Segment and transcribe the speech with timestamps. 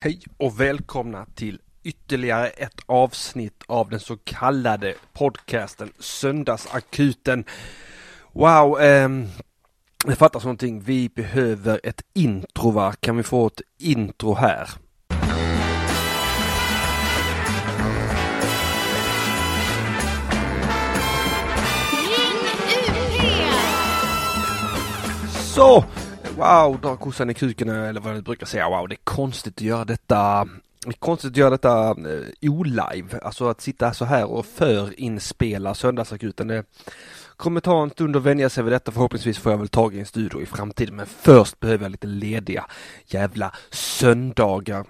[0.00, 7.44] Hej och välkomna till ytterligare ett avsnitt av den så kallade podcasten Söndagsakuten.
[8.32, 9.08] Wow, eh,
[10.04, 10.80] det fattas någonting.
[10.80, 12.92] Vi behöver ett intro va?
[13.00, 14.68] Kan vi få ett intro här?
[21.90, 23.22] Ring UP!
[25.54, 25.84] Så!
[26.38, 28.68] Wow, dra kossan i kuken eh, eller vad du brukar säga.
[28.68, 30.48] Wow, det är konstigt att göra detta
[30.84, 35.74] det är konstigt att göra detta eh, olive, alltså att sitta så här och förinspela
[35.74, 36.48] söndagsakuten.
[36.48, 36.64] Det
[37.36, 38.92] kommer ta en stund att vänja sig vid detta.
[38.92, 42.06] Förhoppningsvis får jag väl tag i en studio i framtiden, men först behöver jag lite
[42.06, 42.66] lediga
[43.06, 44.84] jävla söndagar.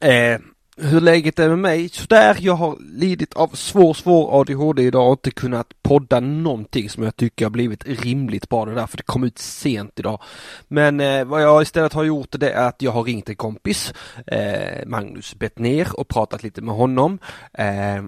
[0.00, 0.38] Eh,
[0.76, 1.88] hur läget är med mig?
[1.88, 7.02] Sådär, jag har lidit av svår, svår ADHD idag och inte kunnat podda någonting som
[7.02, 10.20] jag tycker har blivit rimligt bra det där för det kom ut sent idag.
[10.68, 13.94] Men eh, vad jag istället har gjort det är att jag har ringt en kompis,
[14.26, 17.18] eh, Magnus Bettner och pratat lite med honom.
[17.52, 18.02] Eh,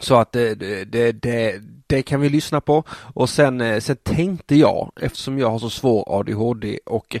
[0.00, 3.96] så att eh, det, det, det, det, kan vi lyssna på och sen, eh, sen
[3.96, 7.16] tänkte jag eftersom jag har så svår ADHD och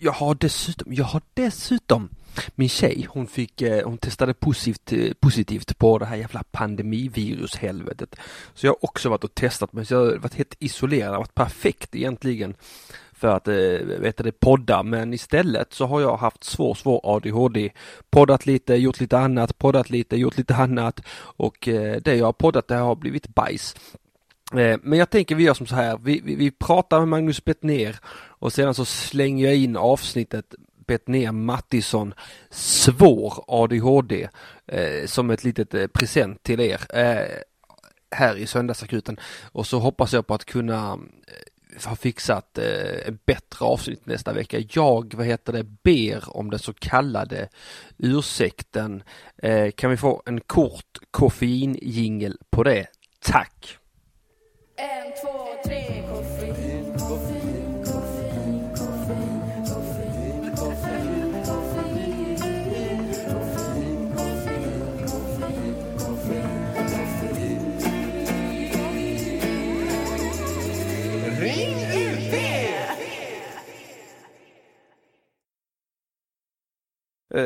[0.00, 2.08] jag har dessutom, jag har dessutom
[2.54, 8.16] min tjej, hon fick, eh, hon testade positivt, positivt på det här jävla pandemivirushelvetet.
[8.54, 11.34] Så jag har också varit och testat men så jag har varit helt isolerad, varit
[11.34, 12.54] perfekt egentligen
[13.20, 17.70] för att eh, vet det, podda men istället så har jag haft svår, svår ADHD.
[18.10, 22.32] Poddat lite, gjort lite annat, poddat lite, gjort lite annat och eh, det jag har
[22.32, 23.76] poddat det har blivit bajs.
[24.82, 27.96] Men jag tänker vi gör som så här, vi, vi, vi pratar med Magnus Bettner
[28.40, 30.54] och sedan så slänger jag in avsnittet
[30.90, 32.14] Betnér Mattisson
[32.50, 34.28] svår ADHD
[34.66, 37.38] eh, som ett litet eh, present till er eh,
[38.10, 39.20] här i söndagsakuten
[39.52, 44.32] och så hoppas jag på att kunna eh, ha fixat eh, en bättre avsnitt nästa
[44.32, 44.58] vecka.
[44.70, 47.48] Jag, vad heter det, ber om den så kallade
[47.98, 49.02] ursäkten.
[49.36, 52.86] Eh, kan vi få en kort koffeinjingel på det?
[53.20, 53.78] Tack!
[54.76, 55.39] En, två,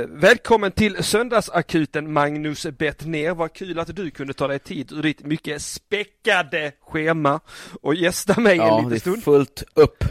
[0.09, 3.35] välkommen till söndagsakuten Magnus Bettner.
[3.35, 7.41] Vad kul att du kunde ta dig tid ur ditt mycket späckade schema
[7.83, 9.25] och gästa mig Ja, en det liten är stund.
[9.25, 10.05] fullt upp.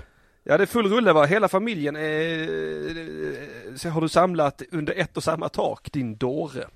[0.44, 1.25] Ja, det är full rulle va?
[1.25, 6.67] Hela familjen är, så har du samlat under ett och samma tak, din dåre.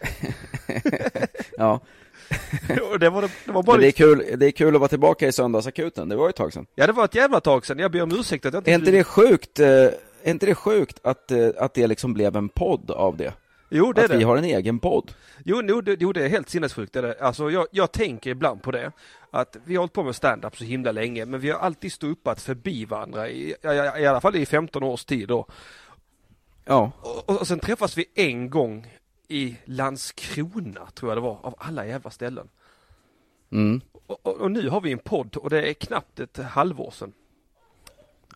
[1.58, 1.80] Ja,
[3.00, 4.88] det var, det, det var bara men det är kul, det är kul att vara
[4.88, 6.66] tillbaka i söndagsakuten, det var ju ett tag sedan.
[6.74, 7.78] Ja, det var ett jävla tag sedan.
[7.78, 8.70] Jag ber om ursäkt att jag inte...
[8.70, 9.86] Är inte det sjukt, eh,
[10.26, 13.32] är inte det sjukt att, eh, att det liksom blev en podd av det?
[13.70, 14.16] Jo, det är Att det.
[14.16, 15.12] vi har en egen podd?
[15.44, 16.92] Jo, jo, det, jo, det är helt sinnessjukt.
[16.92, 17.20] Det är det.
[17.20, 18.92] Alltså, jag, jag tänker ibland på det.
[19.30, 22.10] Att vi har hållit på med stand-up så himla länge, men vi har alltid stått
[22.10, 23.56] uppat förbi varandra, i, i,
[24.02, 25.46] i alla fall i 15 års tid då.
[26.64, 28.86] Ja, Och, och, och sen träffas vi en gång
[29.28, 32.48] i Landskrona, tror jag det var, av alla jävla ställen.
[33.52, 33.80] mm.
[34.06, 37.12] Och, och, och nu har vi en podd och det är knappt ett halvår sedan.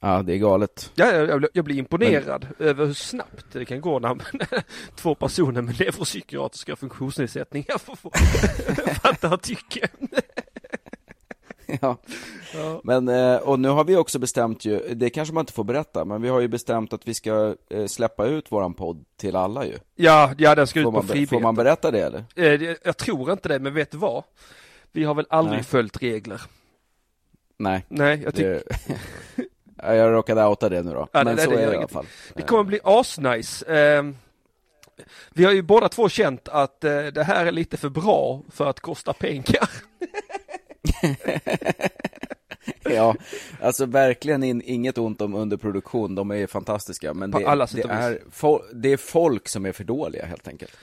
[0.00, 0.92] Ja det är galet.
[0.94, 4.18] Ja, jag, jag, blir imponerad över hur snabbt det kan gå när
[4.96, 8.10] två personer med neuropsykiatriska funktionsnedsättningar får få
[9.02, 9.88] fatta tycke.
[11.80, 11.96] Ja.
[12.54, 12.80] Ja.
[12.84, 16.04] Men, eh, och nu har vi också bestämt ju, det kanske man inte får berätta,
[16.04, 19.66] men vi har ju bestämt att vi ska eh, släppa ut våran podd till alla
[19.66, 19.78] ju.
[19.96, 21.42] Ja, ja den ska ut Får på man, be- får frivilligt.
[21.42, 22.24] man berätta det eller?
[22.36, 24.24] Eh, Jag tror inte det, men vet du vad?
[24.92, 25.64] Vi har väl aldrig Nej.
[25.64, 26.40] följt regler.
[27.58, 28.62] Nej, Nej, jag tycker
[29.94, 31.08] jag råkade outa det nu då.
[31.12, 32.06] Ja, men det- så det är det i alla fall.
[32.34, 33.66] det kommer bli asnice.
[33.76, 34.04] Eh,
[35.34, 38.66] vi har ju båda två känt att eh, det här är lite för bra för
[38.66, 39.70] att kosta pengar.
[42.82, 43.16] Ja,
[43.60, 48.20] alltså verkligen in, inget ont om underproduktion, de är fantastiska, men det, det, är,
[48.74, 50.76] det är folk som är för dåliga helt enkelt.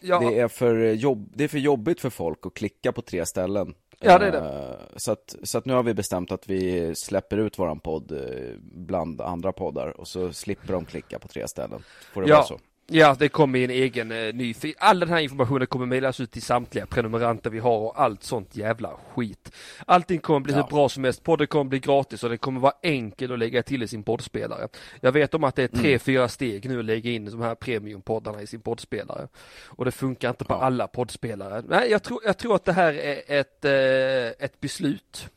[0.00, 3.26] Ja, Det, är för jobb, det är för jobbigt för folk att klicka på tre
[3.26, 3.74] ställen.
[4.02, 4.38] Ja, det är det.
[4.38, 8.12] Eh, Så att, så att nu har vi bestämt att vi släpper ut våran podd
[8.12, 8.18] eh,
[8.62, 11.82] bland andra poddar och så slipper de klicka på tre ställen.
[12.14, 12.34] Får det Ja.
[12.36, 12.58] vara så?
[12.94, 14.74] Ja, det kommer i en egen eh, ny feed.
[14.78, 18.56] All den här informationen kommer mejlas ut till samtliga prenumeranter vi har och allt sånt
[18.56, 19.52] jävla skit.
[19.86, 20.56] Allting kommer bli Ja.
[20.62, 21.22] hur bra som helst.
[21.22, 24.68] Podden kommer bli gratis och det kommer vara enkelt att lägga till i sin poddspelare.
[25.00, 25.98] Jag vet om att det är tre, Mm.
[25.98, 29.28] fyra steg nu att lägga in de här premiumpoddarna i sin poddspelare.
[29.66, 30.62] Och det funkar inte på Ja.
[30.62, 31.62] alla poddspelare.
[31.68, 35.28] Nej, jag tror, jag tror att det här är ett, eh, ett beslut.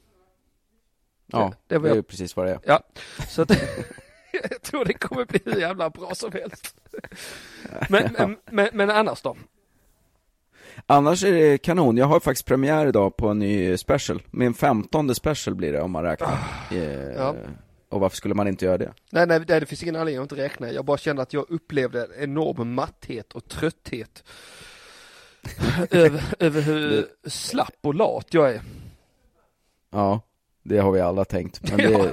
[1.28, 2.60] Ja, Det- det det, var är jag- ju precis vad det är.
[2.64, 2.80] Ja,
[3.30, 3.52] så att
[4.52, 6.76] jag tror det kommer bli hur jävla bra som helst.
[7.90, 9.38] Men, men, men, men annars då?
[10.86, 11.98] Annars är det kanon.
[11.98, 14.22] Jag har faktiskt premiär idag på en ny special.
[14.32, 16.38] Min femtonde special blir det om man räknar.
[16.72, 17.36] Eh, ja.
[17.90, 18.94] Och varför skulle man inte göra det?
[19.12, 20.72] Nej, nej, nej, det finns ingen anledning att inte räkna.
[20.72, 24.24] Jag bara kände att jag upplevde en enorm matthet och trötthet.
[25.92, 28.62] över, över hur slapp och lat jag är.
[29.92, 30.22] Ja,
[30.64, 31.72] det har vi alla tänkt.
[31.72, 32.12] Men det...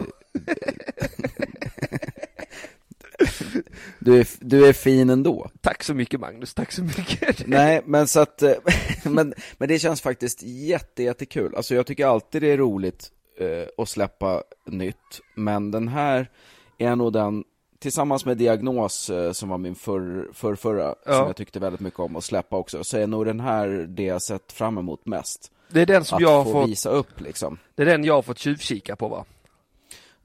[3.99, 5.51] du, är, du är fin ändå.
[5.61, 7.47] Tack så mycket Magnus, tack så mycket.
[7.47, 8.53] Nej, men så att, eh,
[9.05, 11.55] men, men det känns faktiskt jätte, jättekul.
[11.55, 16.31] Alltså jag tycker alltid det är roligt eh, att släppa nytt, men den här
[16.79, 17.45] är nog den,
[17.79, 21.13] tillsammans med Diagnos eh, som var min förr, förr, förra, Ja.
[21.13, 24.05] som jag tyckte väldigt mycket om att släppa också, så är nog den här det
[24.05, 25.51] jag sett fram emot mest.
[25.69, 27.59] Det är den som att jag har få fått, visa upp liksom.
[27.75, 29.25] det är den jag har fått tjuvkika på va?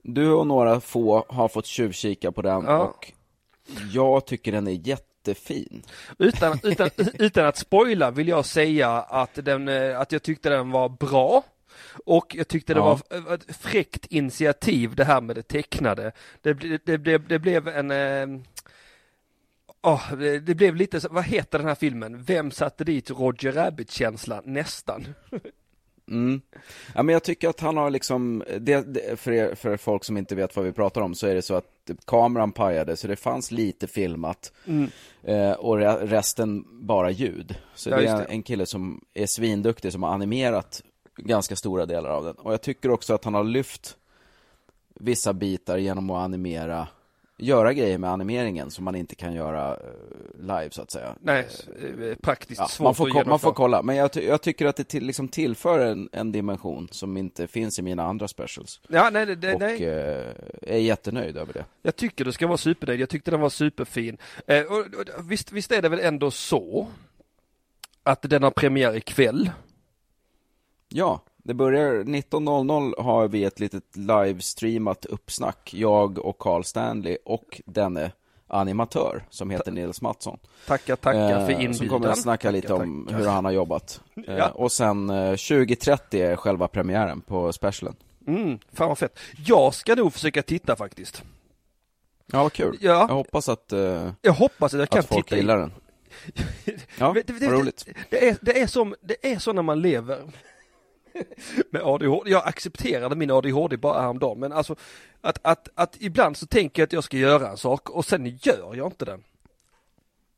[0.09, 2.77] Du och några få har fått tjuvkika på den Ja.
[2.77, 3.12] och
[3.92, 5.83] jag tycker den är jättefin.
[6.19, 10.71] Utan, utan, utan att spoila vill jag säga att, den, eh, att jag tyckte den
[10.71, 11.44] var bra.
[12.06, 13.00] Och jag tyckte det Ja.
[13.09, 16.12] var ett fräckt initiativ det här med det tecknade.
[16.42, 16.53] Det,
[16.86, 18.42] det, blev, det blev en eh,
[20.18, 22.24] det, det blev lite, vad heter den här filmen?
[22.24, 24.44] Vem satte dit Roger Rabbit-känslan?
[24.45, 25.07] Nästan.
[26.09, 26.42] Mm.
[26.95, 30.18] Ja, men jag tycker att han har liksom, det, det, för, er, för folk som
[30.18, 31.65] inte vet vad vi pratar om så är det så att
[32.06, 34.89] kameran pajade så det fanns lite filmat Mm.
[35.24, 37.56] eh, och re, resten bara ljud.
[37.75, 38.24] Så Ja, det är det.
[38.24, 40.81] en kille som är svinduktig som har animerat
[41.18, 42.36] ganska stora delar av den.
[42.36, 43.98] Och jag tycker också att han har lyft
[45.00, 46.88] vissa bitar genom att animera,
[47.38, 49.80] göra grejer med animeringen som man inte kan göra eh,
[50.42, 51.16] live så att säga.
[51.22, 51.48] Nej,
[52.01, 53.54] eh, praktiskt Ja, svårt man, får, att ko- man får genomföra.
[53.54, 57.48] kolla, men jag, jag tycker att det till, liksom tillför en, en dimension som inte
[57.48, 58.81] finns i mina andra specials.
[58.88, 59.84] Ja, nej, det, och nej.
[59.86, 61.66] eh, är jättenöjd över det.
[61.81, 63.00] Jag tycker du ska vara supernöjd.
[63.00, 64.18] Jag tyckte den var superfin.
[64.48, 66.88] Eh, och, och, visst, visst är det väl ändå så
[68.04, 69.50] att den har premiär ikväll?
[70.89, 77.61] Ja, det börjar 19.00 har vi ett litet livestreamat uppsnack, jag och Carl Stanley och
[77.65, 78.11] denne
[78.47, 80.39] animatör som heter Nils Mattsson.
[80.67, 81.73] Tackar, tackar för Eh, inbjudan.
[81.73, 83.19] Som kommer att snacka lite Tackar, om tackar.
[83.19, 84.01] hur han har jobbat.
[84.27, 84.49] Eh, Ja.
[84.49, 85.99] Och sen eh, 20.30
[86.31, 87.95] är själva premiären på specialen.
[88.27, 89.19] Mm, fan vad fett.
[89.45, 91.23] Jag ska nog försöka titta faktiskt.
[92.31, 92.77] Ja, vad kul.
[92.81, 93.05] Ja.
[93.09, 95.71] Jag hoppas att, eh, Jag hoppas att jag kan att folk titta gillar den.
[97.00, 97.85] Ja, det, det, vad roligt.
[98.09, 100.19] Det är, det, är som, det är så när man lever
[101.71, 102.31] med ADHD.
[102.31, 104.75] Jag accepterade min ADHD bara häromdagen men alltså
[105.21, 108.25] att, att, att ibland så tänker jag att jag ska göra en sak och sen
[108.41, 109.23] gör jag inte den.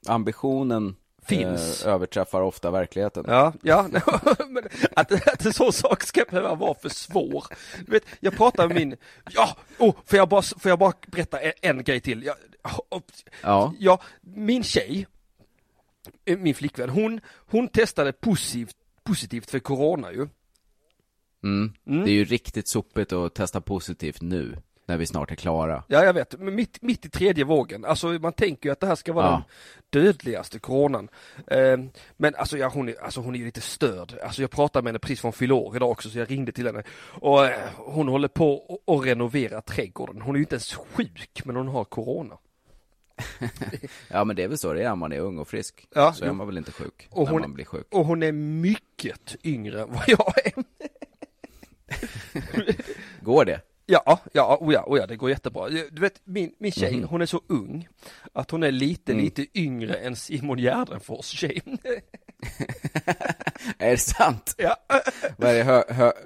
[0.07, 0.95] Ambitionen
[1.29, 1.85] Finns.
[1.85, 3.25] Eh, överträffar ofta verkligheten.
[3.27, 3.87] Ja, ja,
[4.49, 4.63] men
[4.95, 7.45] att, att en sån sak ska behöva vara för svår.
[7.85, 8.95] Du vet, jag pratar med min,
[9.31, 12.23] ja, oh, får jag bara, får jag bara berätta en, en grej till?
[12.23, 12.35] Ja,
[12.89, 13.01] oh,
[13.41, 13.73] Ja.
[13.79, 15.07] ja, min tjej,
[16.25, 20.27] eh, min flickvän, hon, hon testade positivt, positivt för corona ju.
[21.43, 21.73] Mm.
[21.87, 22.05] Mm.
[22.05, 25.83] Det är ju riktigt sopigt att testa positivt nu, när vi snart är klara.
[25.87, 28.87] Ja, jag vet, men mitt, mitt i tredje vågen, alltså man tänker ju att det
[28.87, 29.43] här ska vara Ja.
[29.89, 31.09] den dödligaste coronan.
[31.47, 31.77] Eh,
[32.17, 34.13] men alltså, ja, hon är, alltså hon är ju lite störd.
[34.23, 36.65] Alltså jag pratade med henne precis från fylla år idag också, så jag ringde till
[36.65, 36.83] henne.
[37.01, 40.21] Och eh, hon håller på och renovera trädgården.
[40.21, 42.37] Hon är ju inte ens sjuk, men hon har corona.
[44.07, 45.87] Ja men det är väl så det är, man är ung och frisk.
[45.95, 47.87] Ja, så är man väl inte sjuk, Och när hon- man blir sjuk.
[47.91, 50.63] Och hon är mycket yngre än vad jag är.
[53.21, 53.61] Går det?
[53.85, 55.69] Ja, ja, oh ja, oh ja, det går jättebra.
[55.69, 57.03] Du vet, min, min tjej, Mhm.
[57.07, 57.87] hon är så ung
[58.33, 59.23] att hon är lite, Mm.
[59.25, 61.61] lite yngre än Simon Gärdenfors tjej.
[63.77, 64.55] Är det sant?
[64.57, 64.77] ja.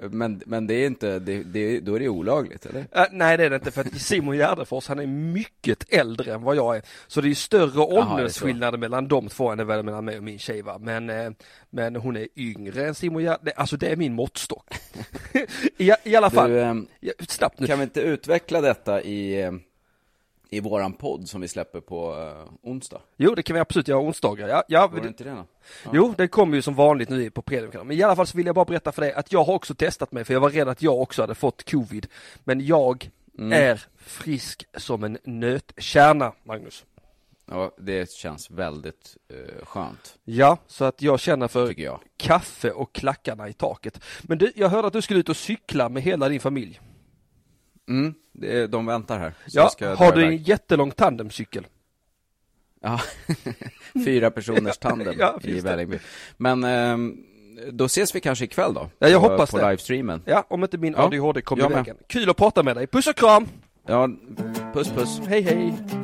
[0.10, 2.86] Men, men det är inte, det, det, då är det olagligt eller?
[2.92, 6.42] Äh, nej det är det inte för att Simon Gärdenfors han är mycket äldre än
[6.42, 6.82] vad jag är.
[7.06, 10.24] Så det är ju större åldersskillnader mellan de två än det är mellan mig och
[10.24, 10.78] min tjej va.
[10.78, 11.30] Men, eh,
[11.70, 13.52] men hon är yngre än Simon Gärdenfors.
[13.56, 14.74] Alltså det är min måttstock.
[15.76, 17.66] I, I alla fall, Du, ehm, ja, snabbt nu.
[17.66, 19.52] kan vi inte utveckla detta i, eh,
[20.50, 23.00] i våran podd som vi släpper på eh, onsdag?
[23.16, 24.48] Jo det kan vi absolut göra onsdagar.
[24.48, 25.46] Ja, ja, Går det inte det då?
[25.84, 25.90] Ja.
[25.94, 27.88] Jo, det kommer ju som vanligt nu på Premiumkanalen.
[27.88, 29.74] Men i alla fall så vill jag bara berätta för dig att jag har också
[29.74, 32.06] testat mig för jag var rädd att jag också hade fått covid.
[32.44, 33.52] Men jag Mm.
[33.52, 36.84] är frisk som en nötkärna, Magnus.
[37.50, 42.00] Ja, det känns väldigt eh, skönt, Ja, så att jag känner för jag.
[42.16, 44.00] kaffe och klackarna i taket.
[44.22, 46.80] Men du, jag hörde att du skulle ut och cykla med hela din familj.
[47.88, 48.14] Mm,
[48.68, 49.34] de väntar här.
[49.46, 51.66] Ja, har du en jättelång tandemcykel?
[52.82, 53.00] Ja,
[54.04, 55.60] fyra personers tandem Ja, i.
[55.60, 55.98] Vällingby.
[56.36, 57.16] Men ehm,
[57.72, 58.90] då ses vi kanske ikväll då?
[58.98, 59.70] Ja, jag på, hoppas på det.
[59.70, 60.22] livestreamen.
[60.26, 61.96] Ja, om inte min Ja, ADHD kommer i vägen.
[62.08, 62.86] Kul att prata med dig.
[62.86, 63.48] Puss och kram!
[63.86, 64.08] Ja,
[64.72, 65.20] puss puss.
[65.28, 66.03] Hej hej!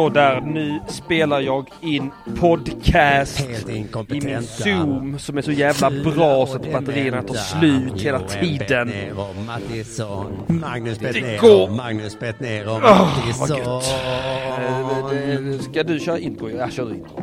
[0.00, 3.40] Så där, nu spelar jag in podcast
[4.08, 8.92] i min zoom som är så jävla bra så att batterierna tar slut hela tiden.
[10.48, 11.70] Magnus Det går.
[11.70, 12.14] Magnus
[12.66, 13.56] och vad Mattisson.
[13.60, 16.50] Eh, det- Ska du köra intro?
[16.50, 17.22] Jag kör intro.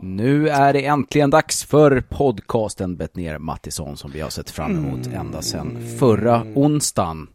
[0.00, 5.06] Nu är det äntligen dags för podcasten Bettner Mattisson som vi har sett fram emot
[5.06, 7.26] ända sedan förra onsdagen.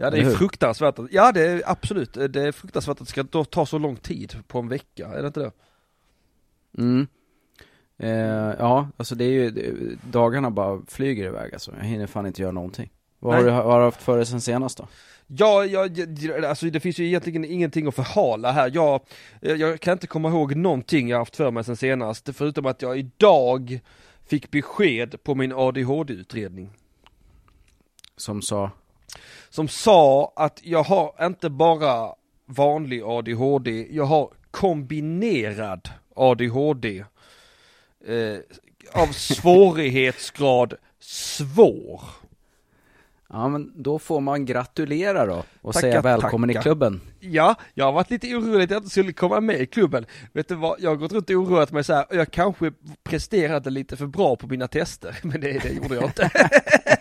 [0.00, 0.98] Ja det är fruktansvärt.
[0.98, 2.12] att- Ja det är absolut.
[2.12, 5.06] Det är fruktansvärt att det ska ta så lång tid på en vecka.
[5.08, 5.52] Är det inte det?
[6.78, 7.06] Mm.
[7.98, 9.50] Eh, ja, alltså det är ju,
[10.10, 11.72] dagarna bara flyger iväg alltså.
[11.78, 12.90] Jag hinner fan inte göra någonting.
[13.18, 14.88] Vad har du, har du haft för dig sen senast då?
[15.26, 18.70] Ja, jag- alltså det finns ju egentligen ingenting att förhala här.
[18.74, 19.00] Jag,
[19.40, 22.28] jag kan inte komma ihåg någonting jag haft för mig sen senast.
[22.34, 23.80] Förutom att jag idag
[24.26, 26.70] fick besked på min ADHD-utredning.
[28.16, 28.70] Som sa,
[29.50, 32.14] Som sa att jag har inte bara
[32.46, 37.04] vanlig ADHD, jag har kombinerad ADHD.
[38.06, 38.38] Eh,
[38.92, 42.00] av svårighetsgrad svår.
[43.28, 46.60] ja men då får man gratulera då och Tackar, säga välkommen tackar.
[46.60, 47.00] i klubben.
[47.20, 50.06] Ja, jag har varit lite orolig att jag inte skulle komma med i klubben.
[50.32, 53.70] Vet du vad, jag har gått runt och oroat mig så här, jag kanske presterade
[53.70, 56.30] lite för bra på mina tester, men det, det gjorde jag inte.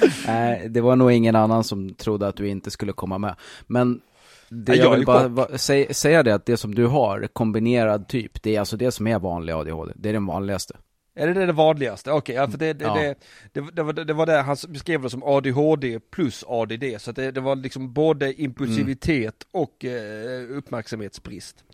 [0.26, 3.34] Nej, det var nog ingen annan som trodde att du inte skulle komma med.
[3.66, 4.00] Men
[4.48, 7.28] det Ja, jag jag vill bara va, säga, säga det att det som du har,
[7.32, 9.92] kombinerad typ, det är alltså det som är vanlig ADHD.
[9.96, 10.76] Det är den vanligaste.
[11.14, 12.12] Är det det vanligaste?
[12.12, 12.94] Okej, ja, för det, det, Ja.
[12.94, 13.14] det,
[13.52, 17.16] det, det, var, det var det han beskrev det som ADHD plus ADD, så att
[17.16, 21.64] det, det var liksom både impulsivitet och eh, uppmärksamhetsbrist.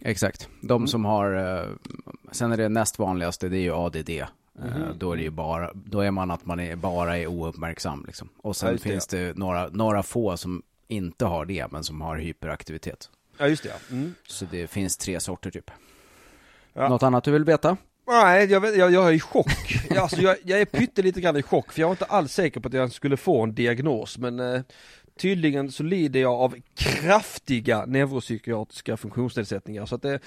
[0.00, 0.48] Exakt.
[0.62, 1.68] De som har, eh,
[2.32, 4.10] sen är det näst vanligaste, det är ju ADD.
[4.60, 4.98] Mhm.
[4.98, 8.28] Då är det ju bara, då är man att man är, bara är ouppmärksam liksom.
[8.36, 12.00] Och sen Ja, det, finns det några, några få som inte har det, men som
[12.00, 13.10] har hyperaktivitet.
[13.38, 13.74] Ja just det ja.
[13.96, 14.14] Mm.
[14.26, 15.70] Så det finns tre sorter typ.
[16.72, 16.88] Ja.
[16.88, 17.76] Något annat du vill veta?
[18.06, 19.50] Nej, jag, vet- jag, jag är i chock.
[19.98, 22.68] Alltså, jag, jag är pyttelite grann i chock, för jag var inte alls säker på
[22.68, 24.60] att jag skulle få en diagnos, men eh,
[25.18, 30.20] tydligen så lider jag av kraftiga neuropsykiatriska funktionsnedsättningar, så att det,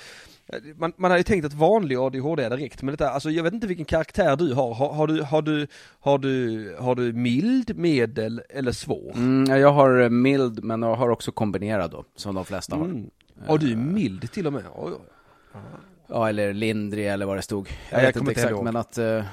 [0.76, 3.54] man, man hade ju tänkt att vanlig ADHD hade räckt, men detta, alltså jag vet
[3.54, 4.74] inte vilken karaktär du har.
[4.74, 5.68] Har, har, du, har, du,
[6.00, 9.12] har, du, har du mild, medel eller svår?
[9.16, 12.76] Mm, ja, jag har eh, mild, men jag har också kombinerad då, som de flesta
[12.76, 12.86] har.
[12.86, 13.10] Mm.
[13.48, 14.64] Och du är mild till och med?
[14.76, 15.60] Oj, oj.
[16.08, 17.68] Ja, eller lindrig eller vad det stod.
[17.68, 18.64] Jag Ja, jag vet inte exakt, ihåg.
[18.64, 19.24] men att, eh,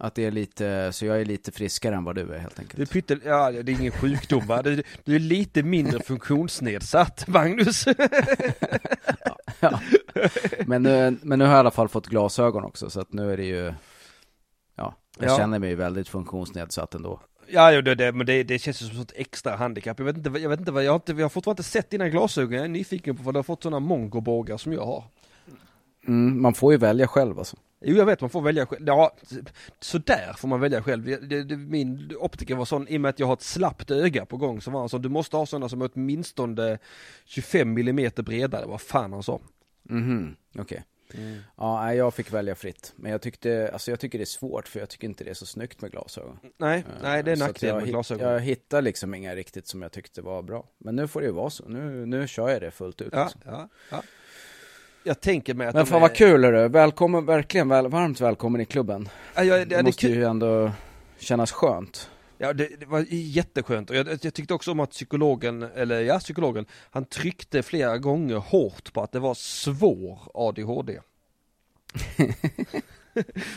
[0.00, 2.76] att det är lite, så jag är lite friskare än vad du är helt enkelt.
[2.76, 4.62] Du är pyttel, ja det är ingen sjukdom va?
[4.62, 7.84] Du, du är lite mindre funktionsnedsatt Magnus.
[9.60, 9.80] Ja.
[10.66, 13.32] Men, nu, men nu har jag i alla fall fått glasögon också, så att nu
[13.32, 13.74] är det ju,
[14.76, 15.36] ja, jag Ja.
[15.36, 17.20] känner mig väldigt funktionsnedsatt ändå.
[17.48, 19.98] Ja, jo, det, det, men det, det känns ju som ett extra handikapp.
[19.98, 21.90] Jag vet inte, jag vet inte vad, jag har, inte, jag har fortfarande inte sett
[21.90, 22.52] dina glasögon.
[22.52, 25.04] Jag är nyfiken på vad du har fått sådana mongobågar som jag har.
[26.06, 27.56] Mm, man får ju välja själv alltså.
[27.86, 28.84] Jo, jag vet, man får välja själv.
[28.86, 29.16] Ja,
[29.80, 31.04] sådär får man välja själv.
[31.04, 33.90] Det, det, det, min optiker var sån, i och med att jag har ett slappt
[33.90, 36.78] öga på gång, så var han så du måste ha sådana som är åtminstone
[37.24, 39.40] 25 mm bredare, vad fan han sa.
[39.82, 40.84] Mhm, okej.
[41.56, 42.92] Ja, nej, jag fick välja fritt.
[42.96, 45.34] Men jag tyckte, alltså jag tycker det är svårt, för jag tycker inte det är
[45.34, 46.38] så snyggt med glasögon.
[46.56, 48.32] Nej, nej det är Eh, nackdel med glasögon.
[48.32, 50.68] Jag hittar liksom inga riktigt som jag tyckte var bra.
[50.78, 51.64] Men nu får det ju vara så.
[51.68, 53.08] Nu, nu kör jag det fullt ut.
[53.12, 53.40] Ja, liksom.
[53.44, 54.02] ja, ja.
[55.06, 56.68] Jag tänker mig att Men fan är- vad kul hörru.
[56.68, 59.08] Välkommen, verkligen väl, varmt välkommen i klubben.
[59.34, 60.70] Ja, jag, Det det, det, måste ju ändå
[61.18, 62.10] kännas skönt.
[62.38, 66.18] Ja, det, det var jätteskönt och jag, jag tyckte också om att psykologen, eller ja,
[66.18, 70.98] psykologen, han tryckte flera gånger hårt på att det var svår ADHD.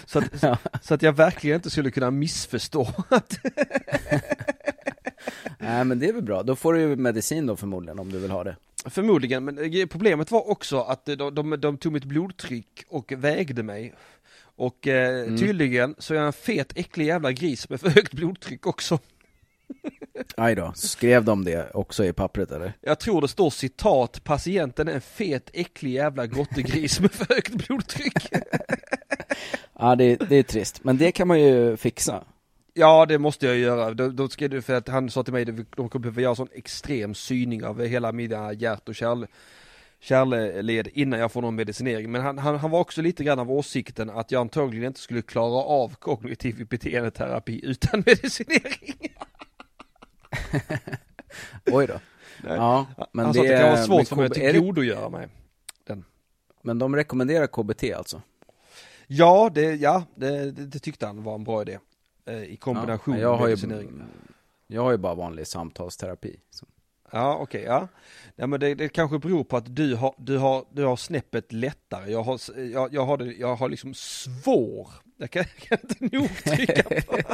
[0.06, 0.58] så, att, Ja.
[0.82, 3.38] så att jag verkligen inte skulle kunna missförstå att,
[5.60, 6.44] Nej men det är väl bra.
[6.44, 8.56] Då får du ju medicin då förmodligen om du vill ha det.
[8.90, 13.64] Förmodligen, men eh, problemet var också att de, de, de tog mitt blodtryck och vägde
[13.64, 13.94] mig.
[14.40, 15.38] Och eh, Mm.
[15.38, 19.00] tydligen så är jag en fet äcklig jävla gris med för högt blodtryck också.
[20.38, 22.74] Aj då, skrev de det också i pappret eller?
[22.82, 27.54] Jag tror det står citat, patienten är en fet äcklig jävla grottegris med för högt
[27.68, 28.28] blodtryck.
[29.80, 30.84] Ja, det, det är trist.
[30.84, 32.24] Men det kan man ju fixa.
[32.78, 35.42] Ja det måste jag göra, då, då ska du, för att han sa till mig,
[35.42, 39.26] att de kommer behöva göra sån extrem syning av hela mina hjärt och kärl,
[40.00, 42.12] kärled innan jag får någon medicinering.
[42.12, 45.22] Men han, han, han var också lite grann av åsikten att jag antagligen inte skulle
[45.22, 48.96] klara av kognitiv beteendeterapi utan medicinering.
[51.72, 52.00] Oj då.
[52.44, 52.56] Nej.
[52.56, 55.10] Ja, men han det sa att det kan vara svårt för mig att det- tillgodogöra
[55.10, 55.28] mig.
[56.62, 58.22] Men de rekommenderar KBT alltså?
[59.08, 61.80] Ja, det, ja det, det, det tyckte han var en bra idé.
[62.28, 64.04] Eh, I kombination ja, jag med medicinering.
[64.68, 66.40] Jag har ju bara vanlig samtalsterapi.
[66.50, 66.66] Så.
[67.12, 67.88] Ja, okej, ja.
[68.36, 68.48] ja.
[68.48, 72.12] men det, det kanske beror på att du har, du har, du har snäppet lättare.
[72.12, 74.90] Jag har, jag, jag har, det, jag har liksom svår.
[75.18, 77.18] Jag kan, jag kan inte nog trycka på.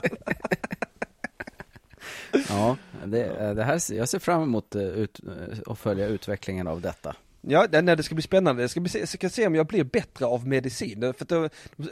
[2.50, 6.82] Ja, det, eh, det här, jag ser fram emot ut, eh, att följa utvecklingen av
[6.82, 7.16] detta.
[7.48, 8.64] Ja, det, nej, det ska bli spännande.
[8.64, 11.00] Jag ska, bli, jag ska se om jag blir bättre av medicin.
[11.14, 11.50] För att det-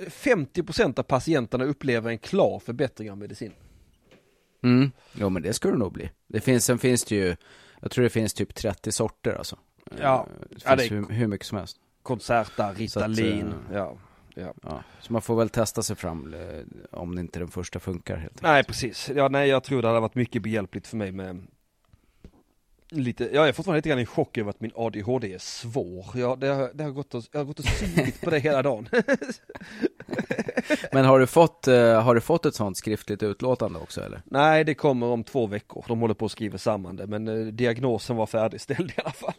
[0.09, 3.51] 50% av patienterna upplever en klar förbättring av medicin.
[4.63, 4.91] Mm.
[5.13, 6.09] Jo men det skulle det nog bli.
[6.27, 7.35] Det finns, sen finns det ju,
[7.81, 9.57] jag tror det finns typ 30 sorter alltså.
[9.99, 10.27] Ja.
[10.29, 11.77] Eh, Det finns Ja, det är- hur, hur mycket som helst.
[12.03, 13.97] Concerta, Ritalin, Så att, ja.
[14.63, 14.83] Ja.
[15.01, 18.41] Så man får väl testa sig fram eh, om inte den första funkar helt enkelt.
[18.43, 21.47] Nej precis, ja nej jag tror det hade varit mycket behjälpligt för mig med
[22.93, 26.05] Lite, jag är fortfarande lite grann i chock över att min ADHD är svår.
[26.15, 28.61] Jag, det, har, det har gått och, jag har gått och sugit på det hela
[28.61, 28.89] dagen.
[30.91, 34.21] Men har du fått, eh, har du fått ett sånt skriftligt utlåtande också eller?
[34.25, 37.45] Nej det kommer om två veckor, de håller på att skriva samman det men eh,
[37.53, 39.33] diagnosen var färdigställd i alla fall.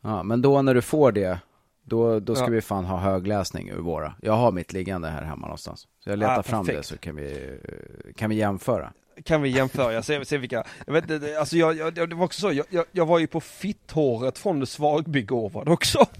[0.00, 1.38] Ja, men då när du får det,
[1.84, 2.50] då, då ska Ja.
[2.50, 4.14] vi fan ha högläsning ur våra.
[4.22, 5.88] Jag har mitt liggande här hemma någonstans.
[6.04, 7.58] Så jag letar Ah, fram det så kan vi,
[8.16, 8.92] kan vi jämföra.
[9.24, 12.40] Kan vi jämföra, se, se vilka, jag vet inte, alltså jag, jag, det var också
[12.40, 16.06] så, jag, jag, jag var ju på fitthåret från det svagbegåvade också.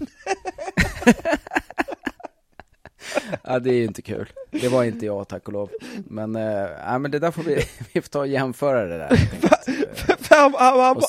[3.43, 4.29] Ja, det är ju inte kul.
[4.51, 5.69] Det var inte jag, tack och lov.
[6.07, 6.35] Men,
[6.85, 7.55] ja, men det där får vi,
[7.93, 9.19] vi får ta och jämföra det där.
[10.29, 11.01] Han, han, Och han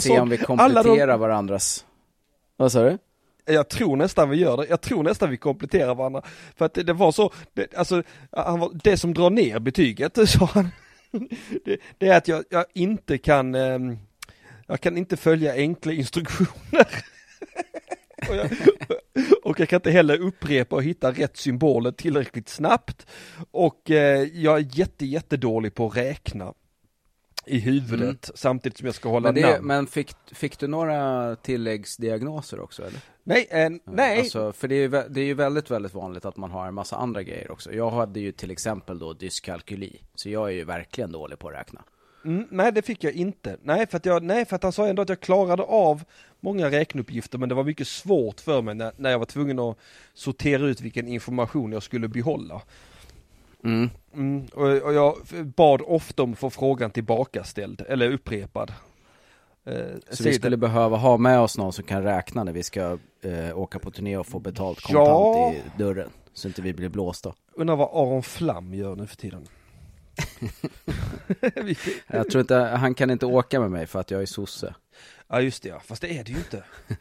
[0.00, 1.84] se, se om vi alla de- kompletterar varandras.
[2.56, 2.98] Vad sa du?
[3.44, 6.22] Jag tror nästan vi gör det, jag tror nästan vi kompletterar varandra.
[6.56, 10.28] För att det, det var så, det, alltså, han var, det som drar ner betyget,
[10.28, 10.68] sa han,
[11.64, 13.98] det, det är att jag, jag inte kan, ehm,
[14.66, 16.86] jag kan inte följa enkla instruktioner.
[18.28, 18.50] och, jag,
[19.42, 23.06] och jag kan inte heller upprepa och hitta rätt symboler tillräckligt snabbt.
[23.50, 26.54] Och eh, jag är jätte, jättedålig på att räkna
[27.48, 29.42] i huvudet samtidigt som jag ska hålla Mm.
[29.42, 29.66] Men, det, namn.
[29.66, 33.00] men fick, fick du några tilläggsdiagnoser också eller?
[33.24, 34.18] Nej, eh, nej.
[34.18, 36.96] Alltså, för det är, det är ju väldigt, väldigt vanligt att man har en massa
[36.96, 37.72] andra grejer också.
[37.72, 40.00] Jag hade ju till exempel då dyskalkyli.
[40.14, 41.82] Så jag är ju verkligen dålig på att räkna.
[42.24, 43.56] Mm, nej det fick jag inte.
[43.62, 46.04] Nej för, att jag, nej för att han sa ändå att jag klarade av
[46.40, 49.78] många räkneuppgifter men det var mycket svårt för mig när, när jag var tvungen att
[50.14, 52.62] sortera ut vilken information jag skulle behålla.
[53.64, 53.90] Mm.
[54.14, 55.16] Mm, och, och jag
[55.56, 58.72] bad ofta om att få frågan tillbakaställd, eller upprepad.
[59.66, 59.74] Eh,
[60.10, 63.58] Så vi skulle behöva ha med oss någon som kan räkna när vi ska eh,
[63.58, 65.04] åka på turné och få betalt Ja.
[65.04, 66.10] kontant i dörren.
[66.32, 67.34] Så inte vi blir blåsta.
[67.54, 69.46] Undrar vad Aron Flam gör nu för tiden.
[72.06, 74.74] Jag tror inte, han kan inte åka med mig för att jag är sosse.
[75.28, 76.64] ja just det ja, fast det är det ju inte.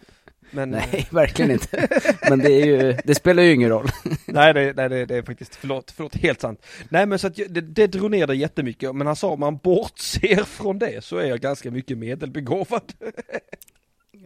[0.52, 1.88] Men, eh, Nej, verkligen inte.
[2.30, 3.88] Men det, ju, det spelar ju ingen roll.
[4.26, 6.66] Nej, det, nej det, det är faktiskt, förlåt, förlåt, helt sant.
[6.90, 9.58] Nej men så att det, det drog ner det jättemycket, men han sa om man
[9.58, 12.94] bortser från det så är jag ganska mycket medelbegåvad.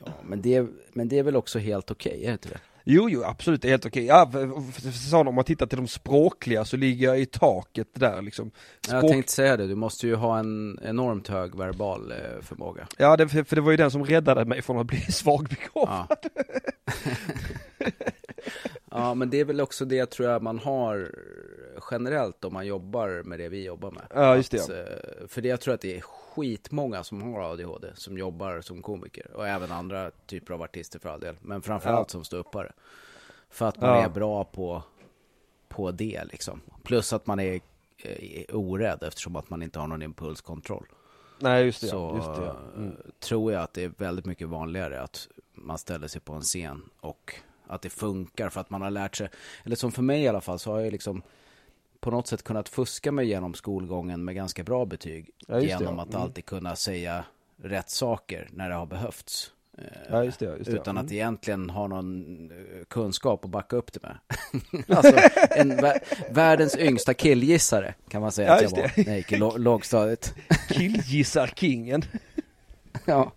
[0.05, 2.59] Ja, men, det, men det är väl också helt okej, är det inte det?
[2.83, 4.05] Jo, jo, absolut, det är helt okej.
[4.05, 8.51] Ja, för- om man tittar till de språkliga så ligger jag i taket där liksom.
[8.89, 9.11] Jag Språk...
[9.11, 12.87] tänkte säga det, du måste ju ha en enormt hög verbal eh, förmåga.
[12.97, 16.07] Ja, det, för för det var ju den som räddade mig från att bli svagbegåvad.
[16.09, 16.17] Ja.
[18.91, 21.15] ja, men det är väl också det tror jag man har
[21.91, 24.03] generellt om man jobbar med det vi jobbar med.
[24.13, 27.51] Ja, just det, Att, eh, För det jag tror att det är skitmånga som har
[27.51, 31.35] ADHD som jobbar som komiker och även andra typer av artister för all del.
[31.41, 32.71] Men framförallt som ståuppare.
[33.49, 34.03] För att man Ja.
[34.05, 34.83] är bra på,
[35.67, 36.61] på det liksom.
[36.83, 37.59] Plus att man är
[37.97, 40.85] eh, orädd eftersom att man inte har någon impulskontroll.
[41.39, 42.15] Nej, just det, Så ja.
[42.15, 42.55] just det ja.
[42.75, 42.87] Mm.
[42.89, 46.41] eh, tror jag att det är väldigt mycket vanligare att man ställer sig på en
[46.41, 47.35] scen och
[47.67, 49.29] att det funkar för att man har lärt sig,
[49.63, 51.21] eller som för mig i alla fall så har jag liksom
[52.01, 55.83] på något sätt kunnat fuska mig genom skolgången med ganska bra betyg Ja, just det,
[55.83, 56.01] genom ja.
[56.03, 56.21] att Mm.
[56.21, 57.25] alltid kunna säga
[57.63, 59.51] rätt saker när det har behövts.
[59.77, 60.71] Eh, Ja, just det, just det.
[60.71, 61.05] utan Mm.
[61.05, 64.17] att egentligen ha någon eh, kunskap att backa upp det med.
[64.97, 65.15] alltså,
[65.51, 65.99] en vä-
[66.31, 69.57] världens yngsta killgissare kan man säga Ja, att jag var när jag gick i lå-
[69.57, 70.35] lågstadiet.
[70.69, 72.01] Killgissar kingen.
[73.05, 73.31] ja.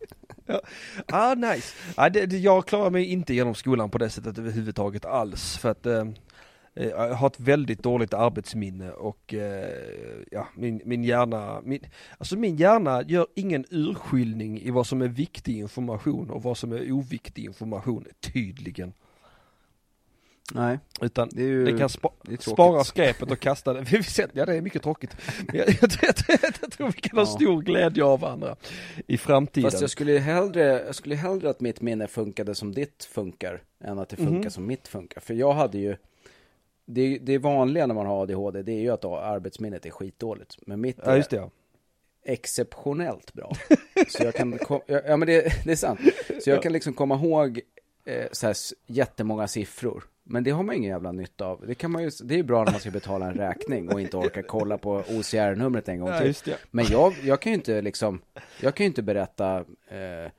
[1.06, 1.74] Ah, nice.
[1.94, 5.56] Ah, det, det, jag klarar mig inte genom skolan på det sättet överhuvudtaget alls.
[5.56, 6.04] För att eh,
[6.74, 11.80] jag har ett väldigt dåligt arbetsminne och eh, ja, min, min hjärna, min,
[12.18, 16.72] alltså min hjärna gör ingen urskiljning i vad som är viktig information och vad som
[16.72, 18.92] är oviktig information tydligen.
[20.52, 21.64] Nej, Utan det är ju...
[21.64, 23.80] det kan spa, det spara skräpet och kasta det.
[23.80, 25.16] Vi Ja det är mycket tråkigt.
[25.46, 27.26] Men jag, jag, jag, jag, tror vi kan ha Ja.
[27.26, 28.56] stor glädje av varandra
[29.06, 29.70] i framtiden.
[29.70, 33.98] Fast jag skulle hellre, jag skulle hellre att mitt minne funkade som ditt funkar, än
[33.98, 34.50] att det funkar Mhm.
[34.50, 35.20] som mitt funkar.
[35.20, 35.96] För jag hade ju,
[36.86, 40.56] det, det vanliga när man har ADHD, det är ju att arbetsminnet är skitdåligt.
[40.66, 41.50] Men mitt Ja är just det ja.
[42.24, 43.52] exceptionellt bra.
[44.08, 46.00] Så jag kan, ja ja, men det, det är sant.
[46.44, 47.60] Så jag kan liksom komma ihåg
[48.04, 50.04] eh, så här, jättemånga siffror.
[50.26, 51.66] Men det har man ingen jävla nytta av.
[51.66, 54.00] Det, kan man ju, det är ju bra när man ska betala en räkning och
[54.00, 56.26] inte orka kolla på OCR-numret en gång Ja, till.
[56.26, 56.56] just det.
[56.70, 58.20] Men jag, jag kan ju inte liksom,
[58.60, 59.56] jag kan ju inte berätta
[59.88, 60.30] eh,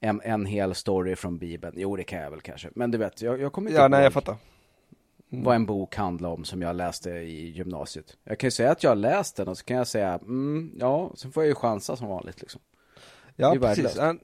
[0.00, 1.74] en, en hel story från Bibeln.
[1.76, 2.68] Jo, det kan jag väl kanske.
[2.74, 4.36] Men du vet, jag, jag kommer inte Ja nej jag ihåg
[5.30, 5.44] fattar.
[5.44, 8.16] vad en bok handlar om som jag läste i gymnasiet.
[8.24, 10.72] Jag kan ju säga att jag har läst den och så kan jag säga, mm,
[10.78, 12.60] ja, så får jag ju chansa som vanligt liksom.
[13.36, 13.96] Ja precis.
[13.96, 14.20] värdelöst.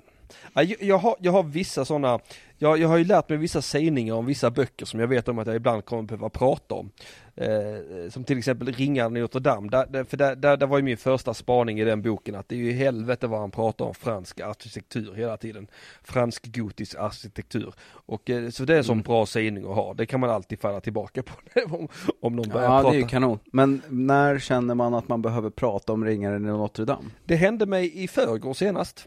[0.55, 2.19] Ja, ja, jag, jag, har, jag har vissa sådana,
[2.59, 5.39] jag, jag har ju lärt mig vissa sägningar om vissa böcker som jag vet om
[5.39, 6.91] att jag ibland kommer behöva prata om.
[7.37, 10.83] Eh, som till exempel Ringaren i Notre Dame, där, för där, där, där var ju
[10.85, 13.95] min första spaning i den boken att det är ju helvete vad han pratar om
[13.95, 15.67] fransk arkitektur hela tiden.
[16.05, 17.75] Fransk gotisk arkitektur.
[17.91, 19.03] Och eh, så det är en sån Mm.
[19.03, 21.33] bra sägning att ha, det kan man alltid falla tillbaka på
[21.77, 21.89] om,
[22.21, 22.97] om någon börjar Ja, det prata.
[22.97, 23.39] är ju kanon.
[23.53, 27.09] Men när känner man att man behöver prata om ringaren i Notre Dame?
[27.25, 29.07] Det hände mig i förrgår senast.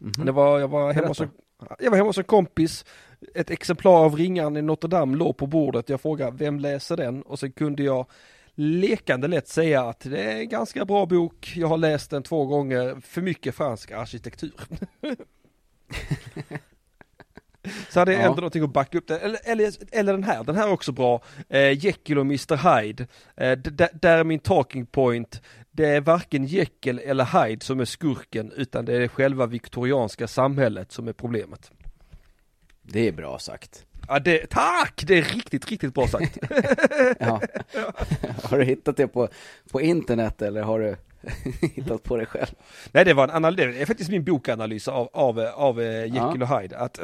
[0.00, 0.26] Mhm.
[0.26, 1.30] Det var, jag var hemma hos en,
[1.78, 2.84] jag var hemma hos en kompis,
[3.34, 7.22] ett exemplar av Ringaren i Notre Dame låg på bordet, jag frågade vem läser den?
[7.22, 8.06] Och sen kunde jag
[8.54, 12.46] lekande lätt säga att det är en ganska bra bok, jag har läst den två
[12.46, 14.52] gånger, för mycket fransk arkitektur.
[17.90, 18.24] Så hade jag Ja.
[18.24, 19.18] ändå någonting att backa upp det.
[19.18, 21.22] Eller, eller, eller den här, den här är också bra.
[21.48, 23.06] Eh, Jekyll och Mr Hyde.
[23.36, 25.42] Eh, d- där är min talking point.
[25.72, 30.92] Det är varken Jekyll eller Hyde som är skurken utan det är själva viktorianska samhället
[30.92, 31.70] som är problemet.
[32.82, 33.86] Det är bra sagt.
[34.08, 35.02] Ja, det, tack!
[35.06, 36.38] Det är riktigt, riktigt bra sagt.
[37.20, 37.40] Ja.
[38.42, 39.28] har du hittat det på,
[39.72, 40.96] på internet eller har du
[41.74, 42.46] hittat på det själv?
[42.92, 46.42] Nej det var en analys, det är faktiskt min bokanalys av, av, av eh, Jekyll
[46.42, 46.78] och Hyde.
[46.78, 46.98] Att,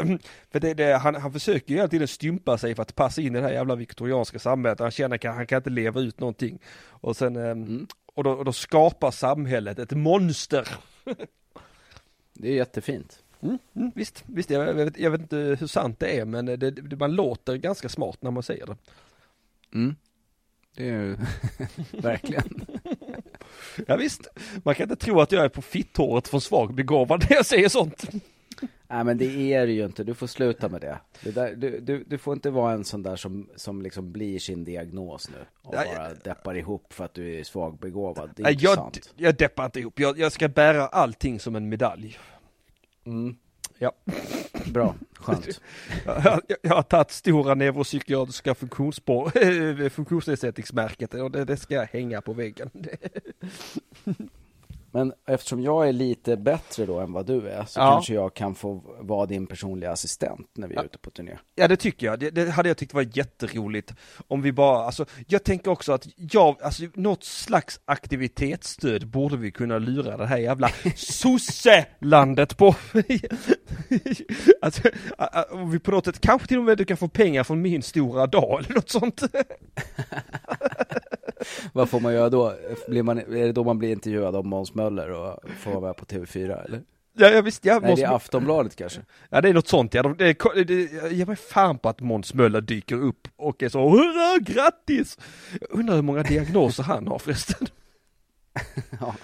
[0.53, 3.37] för det, det, han, han försöker ju hela tiden stympa sig för att passa in
[3.37, 4.81] i det här jävla viktorianska samhället.
[4.81, 6.59] Han känner att han kan inte leva ut någonting.
[6.89, 7.87] Och sen, eh, Mm.
[8.17, 10.69] Och, då, och då skapar samhället ett monster.
[12.33, 13.23] Det är jättefint.
[13.43, 16.57] Mm, mm, visst, visst jag, vet, jag vet inte hur sant det är men det,
[16.57, 18.77] det, man låter ganska smart när man säger det.
[19.75, 19.97] Mm.
[20.77, 21.17] Det är ju
[22.03, 22.67] verkligen.
[23.87, 24.27] Ja, visst,
[24.65, 27.69] man kan inte tro att jag är på fitthåret från svag begåvad när jag säger
[27.69, 28.05] sånt.
[28.89, 30.99] Nej men det är det ju inte, du får sluta med det.
[31.23, 34.39] det där, du, du, du får inte vara en sån där som, som liksom blir
[34.39, 35.37] sin diagnos nu.
[35.63, 38.31] Och bara deppar ihop för att du är svagbegåvad.
[38.37, 39.13] Det är Nej, jag, sant.
[39.17, 42.19] jag deppar inte ihop, jag, jag ska bära allting som en medalj.
[43.07, 43.37] Mm.
[43.79, 43.93] Ja.
[44.67, 45.61] Bra, skönt.
[46.05, 52.33] Jag, jag, har tagit stora neuropsykiatriska funktionsspår, funktionsnedsättningsmärket och det, det ska jag hänga på
[52.33, 52.71] väggen.
[54.97, 57.93] Men eftersom jag är lite bättre då än vad du är så Ja.
[57.93, 60.85] kanske jag kan få vara din personliga assistent när vi är Ja.
[60.85, 61.39] ute på turné.
[61.55, 63.95] Ja det tycker jag, det, det hade jag tyckt var jätteroligt
[64.29, 69.51] om vi bara, alltså jag tänker också att jag, alltså något slags aktivitetsstöd borde vi
[69.51, 72.75] kunna lura det här jävla sosselandet på.
[74.63, 74.83] alltså,
[75.51, 77.83] om vi på något sätt, kanske till och med du kan få pengar från min
[77.83, 79.23] stora dag eller något sånt.
[81.73, 82.55] Vad får man göra då?
[82.89, 85.97] Blir man, är det då man blir intervjuad av Måns Möller och får vara med
[85.97, 86.83] på TV4 eller?
[87.19, 89.01] Ja, ja visst, ja, Nej, Måns, det är Aftonbladet kanske.
[89.31, 91.89] ja det är något sånt ja, de, det, det, det, jag ger mig fan på
[91.89, 95.19] att Måns Möller dyker upp och är så hurra, grattis!
[95.61, 97.67] Jag undrar hur många diagnoser han har förresten.
[99.01, 99.15] Ja,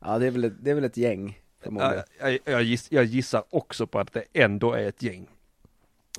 [0.00, 1.38] ja det, är väl ett, det är väl ett gäng.
[1.64, 5.28] Ja, jag, jag, giss, jag gissar också på att det ändå är ett gäng.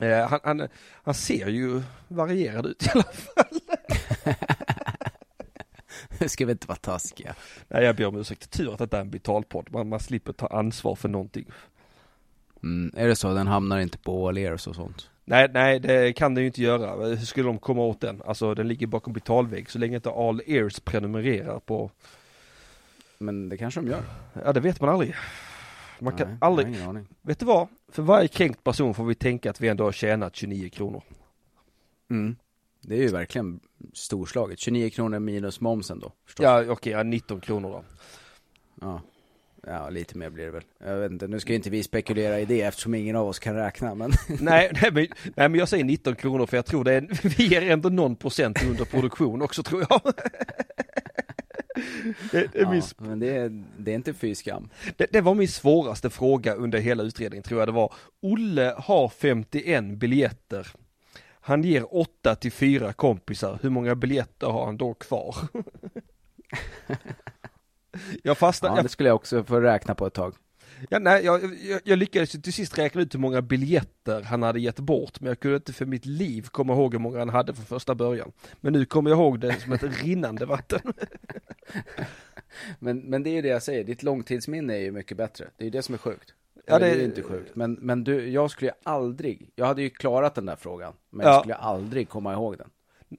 [0.02, 0.68] Eh, han, han,
[1.04, 3.60] han ser ju varierad ut i alla fall.
[6.30, 7.36] Ska vi inte vara taskiga.
[7.68, 9.68] Nej jag ber om ursäkt, tur att det är en betalpodd.
[9.72, 11.46] Man, man slipper ta ansvar för någonting.
[12.64, 13.34] Mm, är det så?
[13.34, 15.10] Den hamnar inte på all ears och sånt?
[15.26, 17.06] Nej, nej det kan den ju inte göra.
[17.06, 18.22] Hur skulle de komma åt den?
[18.26, 21.92] Alltså den ligger bakom betalvägg så länge inte All Ears prenumererar på,
[23.18, 24.04] Men det kanske de gör.
[24.46, 25.16] ja det vet man aldrig.
[26.00, 26.68] Man kan Nej, aldrig,
[27.22, 27.68] vet du vad?
[27.92, 31.02] För varje kränkt person får vi tänka att vi ändå har tjänat 29 kronor.
[32.10, 32.36] Mm.
[32.84, 33.60] Det är ju verkligen
[33.94, 34.60] storslaget.
[34.60, 36.44] 29 kronor minus momsen då, förstås.
[36.44, 37.84] Ja okej, ja, 19 kronor då.
[38.82, 39.02] Ja.
[39.68, 40.64] Ja, lite mer blir det väl.
[40.86, 43.40] Jag vet inte, nu ska ju inte vi spekulera i det eftersom ingen av oss
[43.40, 46.84] kan räkna, men nej, nej, men, nej men jag säger 19 kronor för jag tror
[46.84, 50.02] det är, vi är ändå någon procent under produktion också tror jag.
[52.32, 54.70] Det, det, är min, ja, men det, är, det är inte fy skam.
[54.98, 57.94] det, det var min svåraste fråga under hela utredningen tror jag det var.
[58.22, 60.68] Olle har 51 biljetter.
[61.46, 63.60] Han ger 8 till 4 kompisar.
[63.62, 65.36] Hur många biljetter har han då kvar?
[68.24, 70.36] jag fastnade, Ja, det skulle jag också få räkna på ett tag.
[70.90, 74.60] Ja, nej, jag, jag, jag lyckades till sist räkna ut hur många biljetter han hade
[74.60, 77.54] gett bort, men jag kunde inte för mitt liv komma ihåg hur många han hade
[77.54, 78.32] från första början.
[78.62, 80.82] Men nu kommer jag ihåg det som ett rinnande vatten.
[82.80, 85.48] Men, men det är ju det jag säger, ditt långtidsminne är ju mycket bättre.
[85.58, 86.34] Det är ju det som är sjukt.
[86.66, 87.56] Ja, det, det- är inte sjukt.
[87.56, 91.26] Men, men du, jag skulle ju aldrig, jag hade ju klarat den där frågan, men
[91.26, 91.32] Ja.
[91.34, 92.70] jag skulle aldrig komma ihåg den.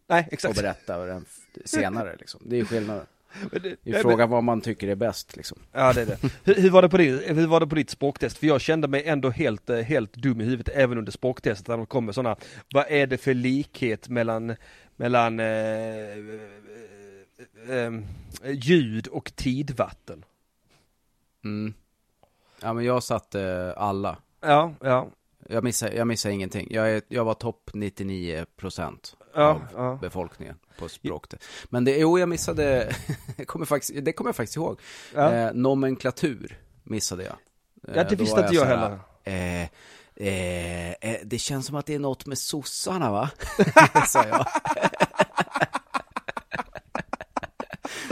[0.07, 0.57] Nej, Och exakt.
[0.57, 1.25] berätta den
[1.65, 2.41] senare liksom.
[2.45, 3.07] Det är skillnaden.
[3.53, 5.59] Men det- är nej, men- frågan vad man tycker är bäst liksom.
[5.73, 6.19] Ja, det är det.
[6.45, 8.39] Hur, hur, var det på din, hur var det på ditt språktest?
[8.39, 11.77] För jag kände mig ändå helt, eh, helt dum i huvudet även under språktestet när
[11.77, 12.37] de kom med sådana,
[12.75, 14.57] vad är det för likhet mellan,
[14.97, 15.47] mellan eh,
[17.69, 17.85] eh,
[18.43, 20.25] eh, ljud och tidvatten?
[21.45, 21.75] Mm.
[22.65, 24.17] Ja men jag satte alla.
[24.41, 25.09] Ja, ja,
[25.49, 26.69] Jag missar, jag missar ingenting.
[26.71, 29.99] Jag, är, jag var topp 99 procent ja, av ja.
[30.01, 31.45] befolkningen på språket.
[31.65, 32.95] Men det, jo, jag missade,
[33.37, 34.81] jag kommer faktiskt, det kommer jag faktiskt ihåg.
[35.15, 35.33] ja.
[35.33, 37.33] Eh, nomenklatur missade jag.
[37.89, 38.99] Eh, Ja, det då visste inte jag här, heller.
[39.25, 39.69] Eh,
[40.29, 43.31] eh, eh, det känns som att det är något med sossarna va?
[44.07, 44.47] Sa jag.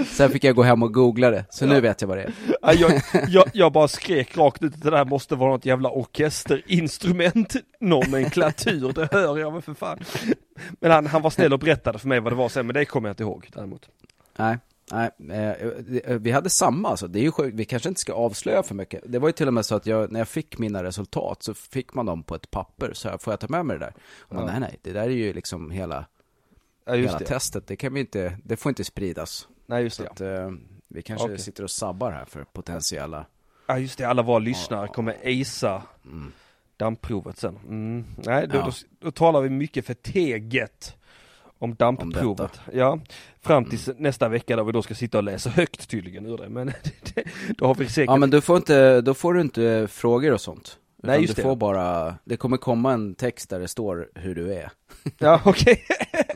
[0.06, 2.32] Sen fick jag gå hem och googla det, så nu vet jag vad det är.
[2.62, 5.90] Ja, jag, jag, jag bara skrek rakt ut att det där måste vara något jävla
[5.90, 9.98] orkesterinstrument, nomenklatur, det hör jag väl för fan.
[10.80, 12.84] Men han, han var snäll och berättade för mig vad det var sen, men det
[12.84, 13.88] kommer jag inte ihåg däremot.
[14.36, 14.58] Nej,
[15.16, 15.72] nej,
[16.04, 17.06] eh, vi hade samma alltså.
[17.08, 19.02] Det är ju sjukt, vi kanske inte ska avslöja för mycket.
[19.06, 21.54] Det var ju till och med så att jag, när jag fick mina resultat så
[21.54, 23.94] fick man dem på ett papper, så jag, får jag ta med mig det där?
[24.20, 24.50] Och man, Ja.
[24.50, 26.04] nej, nej, det där är ju liksom hela,
[26.86, 27.24] Ja hela det.
[27.24, 29.48] testet, det kan vi inte, det får inte spridas.
[29.72, 30.08] Nej just det.
[30.11, 30.50] att, eh,
[30.88, 31.38] vi kanske Okej.
[31.38, 33.26] sitter och sabbar här för potentiella,
[33.66, 36.32] Ja just det, alla våra lyssnare kommer acea mm.
[36.76, 37.58] dammprovet sen.
[37.68, 38.04] Mm.
[38.16, 38.64] Nej, då, Ja.
[38.64, 40.96] då, då talar vi mycket för teget
[41.58, 42.61] om dammprovet.
[42.72, 42.98] ja,
[43.40, 44.02] fram till Mm.
[44.02, 46.48] nästa vecka där vi då ska sitta och läsa högt tydligen ur det.
[46.48, 46.72] Men
[47.58, 48.11] då har vi säkert...
[48.11, 50.78] Ja men du får inte, då får du inte frågor och sånt.
[51.04, 51.48] Nej, just du det.
[51.48, 54.70] får bara, det kommer komma en text där det står hur du är.
[55.18, 55.85] Ja, okej.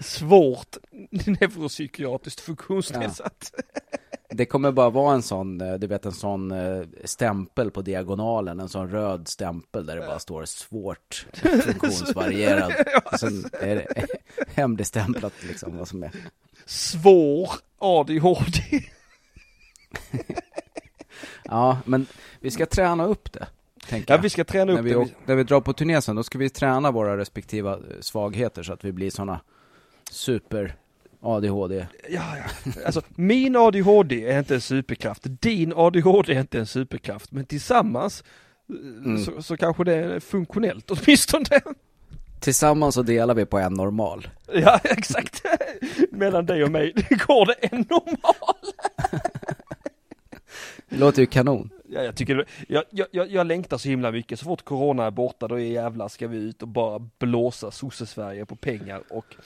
[0.00, 0.76] Svårt
[1.10, 3.52] neuropsykiatriskt funktionsnedsatt.
[4.30, 8.60] Det kommer bara vara en sån, eh, du vet en sån eh, stämpel på diagonalen,
[8.60, 11.26] en sån röd stämpel där det bara står svårt
[11.64, 12.72] funktionsvarierad.
[13.12, 14.06] Och sen är det
[14.54, 16.10] hemligstämplat liksom vad som är.
[16.66, 18.62] Svår ADHD.
[21.44, 22.06] Ja, men
[22.40, 23.46] vi ska träna upp det,
[24.06, 25.14] Ja, vi ska träna när, upp vi, det.
[25.24, 28.72] när vi drar på turné sen, då ska vi träna våra respektiva eh, svagheter så
[28.72, 29.40] att vi blir såna
[30.10, 30.74] super
[31.20, 31.86] ADHD.
[32.08, 32.72] Ja, ja.
[32.86, 35.22] Alltså, min ADHD är inte en superkraft.
[35.24, 37.32] Din ADHD är inte en superkraft.
[37.32, 38.24] Men tillsammans
[39.06, 41.60] eh, så, så kanske det är funktionellt åtminstone.
[42.40, 44.28] Tillsammans så delar vi på en normal.
[44.52, 45.42] Ja, exakt.
[46.10, 46.92] Mellan dig och mig
[47.26, 48.54] går det en normal.
[50.88, 51.70] Det låter ju kanon.
[51.88, 54.38] Ja, jag tycker jag, jag, jag, längtar så himla mycket.
[54.38, 58.46] Så fort corona är borta då är jävlar ska vi ut och bara blåsa sosse-Sverige
[58.46, 59.36] på pengar och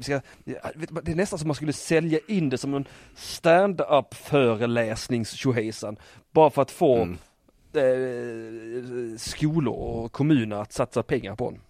[0.00, 5.44] ska, det är nästan som man skulle sälja in det som en stand-up föreläsnings
[6.30, 7.18] Bara för att få Mm.
[9.12, 11.60] eh, skolor och kommuner att satsa pengar på en.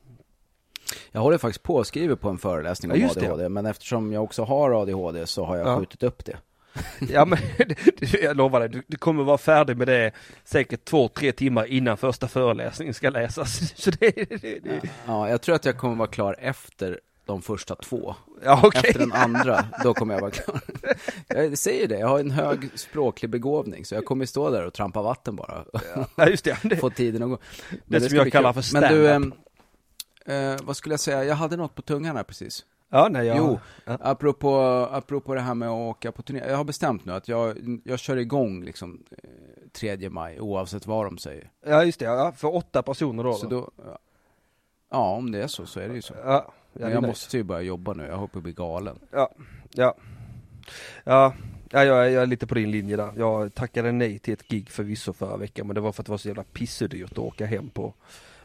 [1.12, 3.26] Jag håller faktiskt på och skriver på en föreläsning om Ja, just det.
[3.26, 5.78] ADHD, men eftersom jag också har ADHD så har jag Ja.
[5.78, 6.36] skjutit upp det.
[7.08, 7.38] Ja men
[8.22, 10.12] jag lovar dig, du, du kommer vara färdig med det
[10.44, 13.72] säkert två, tre timmar innan första föreläsningen ska läsas.
[13.82, 17.74] Så det, det, det Ja, jag tror att jag kommer vara klar efter de första
[17.74, 18.14] två.
[18.44, 18.82] ja okej.
[18.84, 20.60] Efter den andra, då kommer jag vara klar.
[21.28, 24.72] Jag säger det, jag har en hög språklig begåvning, så jag kommer stå där och
[24.74, 25.64] trampa vatten bara.
[26.16, 26.58] Ja just det.
[26.62, 27.38] det Få tiden att gå.
[27.86, 28.62] Det som jag kallar kul.
[28.62, 29.34] för Men du, stand-up.
[30.26, 31.24] ehm, eh, vad skulle jag säga?
[31.24, 32.64] Jag hade något på tungan här precis.
[32.92, 33.36] Ja, nej, jag...
[33.36, 33.96] Jo, Ja.
[34.00, 34.56] apropå,
[34.92, 36.42] apropå det här med att åka på turné.
[36.48, 39.28] Jag har bestämt nu att jag, jag kör igång liksom eh,
[39.72, 41.50] 3 maj, oavsett vad de säger.
[41.66, 42.04] Ja, just det.
[42.04, 43.32] Ja, för åtta personer då.
[43.34, 43.70] Så då,
[44.90, 46.14] ja, om det är så, så är det ju så.
[46.24, 47.06] Ja, ja, jag nice.
[47.06, 48.98] måste ju börja jobba nu, jag håller på att bli galen.
[49.10, 49.30] Ja,
[49.70, 49.94] ja.
[51.04, 51.34] Ja,
[51.72, 53.12] Ja, jag, är- jag är lite på din linje där.
[53.16, 56.10] Jag tackade nej till ett gig förvisso förra veckan men det var för att det
[56.10, 57.94] var så jävla pissedyrt att åka hem på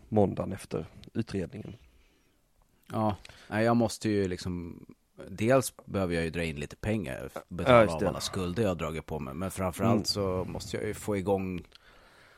[0.09, 1.75] måndagen efter utredningen.
[2.91, 3.15] Ja,
[3.49, 4.85] nej, jag måste ju liksom
[5.29, 8.69] Dels behöver jag ju dra in lite pengar, Ja, betala just av alla skulder jag
[8.69, 9.33] har dragit på mig.
[9.33, 10.05] Men framförallt Mm.
[10.05, 11.61] så måste jag ju få igång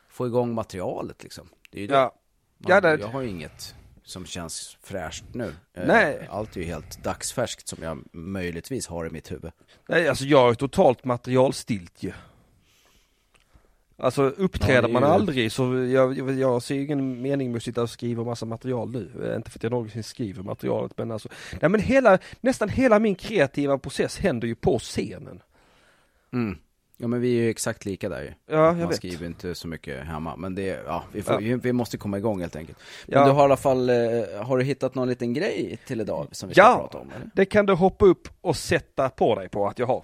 [0.10, 1.50] Få igång materialet liksom.
[1.72, 1.94] Det är ju det.
[1.94, 2.14] Ja,
[2.58, 3.76] Man, ja, det- Jag har ju inget
[4.08, 5.54] som känns fräscht nu.
[5.74, 6.28] Eh, Nej.
[6.32, 9.52] Allt är ju helt dagsfärskt som jag möjligtvis har i mitt huvud.
[9.88, 12.16] nej alltså jag är totalt materialstiltje.
[14.00, 17.64] Alltså uppträder Ja, man ju- aldrig så jag, jag, jag ser ingen mening med att
[17.64, 19.12] sitta och skriva massa material nu.
[19.30, 21.30] Eh, Inte för att jag någonsin skriver materialet men alltså,
[21.62, 25.42] nej men hela, nästan hela min kreativa process händer ju på scenen.
[26.34, 26.58] Mm.
[27.00, 28.28] Ja men vi är ju exakt lika där ju.
[28.28, 28.34] Ja,
[28.66, 28.98] jag Man vet.
[28.98, 30.36] skriver inte så mycket hemma.
[30.36, 31.58] Men det, ja, vi, får, Ja.
[31.64, 32.78] vi, måste komma igång helt enkelt.
[33.08, 33.26] Men Ja.
[33.26, 33.96] du har i alla fall, eh,
[34.44, 36.78] har du hittat någon liten grej till idag som vi ska Ja.
[36.78, 37.12] prata om?
[37.16, 37.30] Eller?
[37.36, 40.04] Det kan du hoppa upp och sätta på dig på att jag har.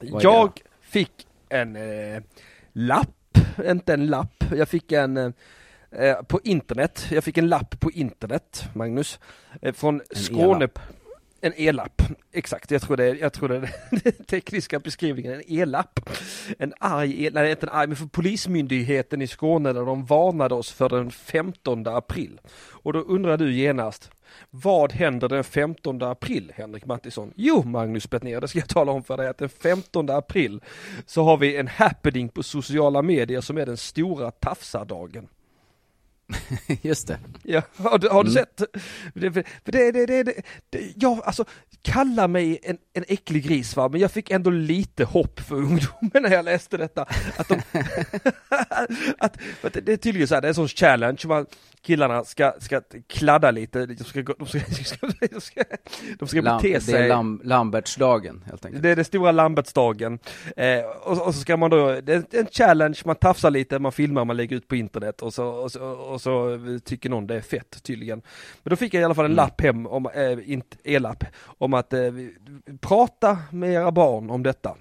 [0.00, 2.22] Jag fick en eh,
[2.72, 5.30] lapp, inte en lapp, jag fick en eh,
[5.90, 9.18] eh, på internet, jag fick en lapp på internet, Magnus,
[9.62, 10.56] eh, från Skåne.
[10.64, 10.78] e-lapp.
[11.40, 15.42] En e-lapp, exakt, jag tror det är, jag tror det är den tekniska beskrivningen, en
[15.46, 16.10] e-lapp.
[16.58, 20.54] En arg, e-, nej inte en arg, men för Polismyndigheten i Skåne där de varnade
[20.54, 22.40] oss för den 15 april.
[22.56, 24.10] Och då undrar du genast,
[24.50, 27.32] vad händer den 15 april, Henrik Mattisson?
[27.36, 30.60] Jo, Magnus Bettner, det ska jag tala om för dig att den 15 april
[31.06, 35.28] så har vi en happening på sociala medier som är den stora tafsardagen.
[36.82, 37.18] Just det.
[37.42, 38.44] Ja, har du, har du Mm.
[38.44, 38.62] sett?
[39.14, 40.32] Det, för det, det, det, det,
[40.70, 41.44] det, jag, alltså,
[41.82, 46.22] kalla mig en, en äcklig gris va, men jag fick ändå lite hopp för ungdomen
[46.22, 47.06] när jag läste detta.
[47.36, 47.54] Att de,
[49.18, 51.46] att, att det, det är tydligen så här, det är en sån challenge, man,
[51.82, 54.96] killarna ska, ska kladda lite, de ska, de ska, de ska,
[55.30, 55.62] de ska,
[56.18, 56.94] de ska Lam, bete det sig.
[57.04, 58.82] är Lam, Lambertsdagen helt enkelt.
[58.82, 60.18] Det är den stora Lambertsdagen.
[60.56, 63.92] Eh, och, och så ska man då, det är en challenge, man tafsar lite, man
[63.92, 66.37] filmar, man lägger ut på internet och så, och så, och så
[66.84, 68.22] tycker någon det är fett tydligen.
[68.62, 69.36] Men då fick jag i alla fall en Mm.
[69.44, 72.34] lapp hem, om, eh, inte e-lapp, om att vi-
[72.80, 74.76] prata med era barn om detta.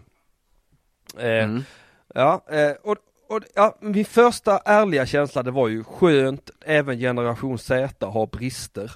[1.18, 1.64] Eh, Mm.
[2.16, 2.42] Ja,
[2.82, 8.28] och, och ja, min första ärliga känsla det var ju skönt, även generation Z har
[8.28, 8.92] brister.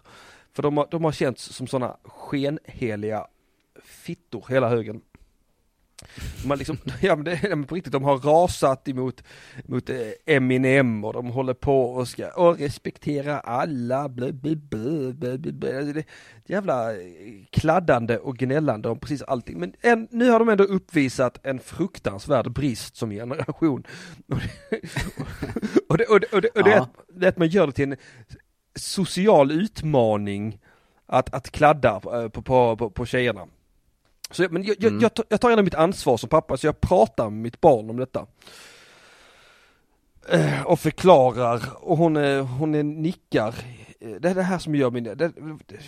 [0.53, 3.27] För de har, de har känts som sådana skenheliga
[3.83, 5.01] fittor hela högen.
[6.41, 9.23] De har liksom, ja men det men på riktigt, de har rasat emot
[9.65, 15.13] mot eh, Eminem och de håller på och ska och respektera alla, blö, blö, blö,
[15.13, 16.03] blö, blö, det,
[16.45, 16.99] jävla eh,
[17.49, 19.59] kladdande och gnällande om precis allting.
[19.59, 23.83] Men en, nu har de ändå uppvisat en fruktansvärd brist som generation.
[25.89, 26.81] Och det, och det, och det, och det, och det, är Ja.
[26.83, 27.97] att, det är att man gör det till en
[28.75, 30.59] social utmaning
[31.05, 33.47] att, att kladda eh, på, på, på, på tjejerna.
[34.31, 34.99] Så, jag- men jag, Mm.
[34.99, 37.89] jag, tar, jag tar gärna mitt ansvar som pappa, så jag pratar med mitt barn
[37.89, 38.25] om detta.
[40.29, 43.55] Eh, och förklarar, och hon, eh, hon eh, nickar.
[43.99, 45.31] Eh, Det är det här som gör min, det, det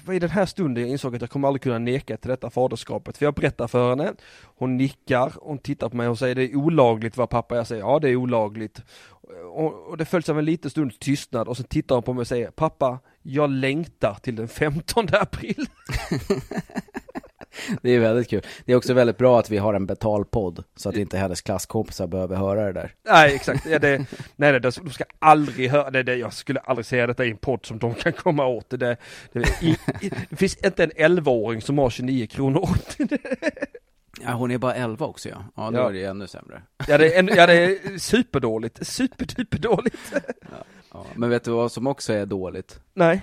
[0.05, 2.49] var i den här stunden jag insåg att jag kommer aldrig kunna neka till detta
[2.49, 3.17] faderskapet.
[3.17, 6.55] För jag berättar för henne, hon nickar, hon tittar på mig och säger det är
[6.55, 8.81] olagligt vad pappa jag säger, ja det är olagligt.
[9.53, 12.21] Och, och det följs av en liten stunds tystnad och så tittar hon på mig
[12.21, 15.65] och säger, pappa, jag längtar till den 15 april.
[17.81, 18.41] Det är väldigt kul.
[18.65, 22.07] Det är också väldigt bra att vi har en betalpodd, så att inte hennes klasskompisar
[22.07, 22.93] behöver höra det där.
[23.09, 23.97] Nej exakt, ja, det,
[24.35, 27.37] nej, nej de ska aldrig höra, det, det, jag skulle aldrig säga detta i en
[27.37, 28.69] podd som de kan komma åt.
[28.69, 33.17] Det, det, i, i, det finns inte en 11-åring som har 29 kronor åt det.
[34.21, 35.45] Ja, hon är bara 11 också ja.
[35.55, 35.89] Ja, då Ja.
[35.89, 36.61] är det ännu sämre.
[36.87, 40.13] Ja det är, en- ja, det är superdåligt, superduperdåligt.
[40.91, 41.05] Ja.
[41.15, 42.79] Men vet du vad som också är dåligt?
[42.93, 43.21] Nej,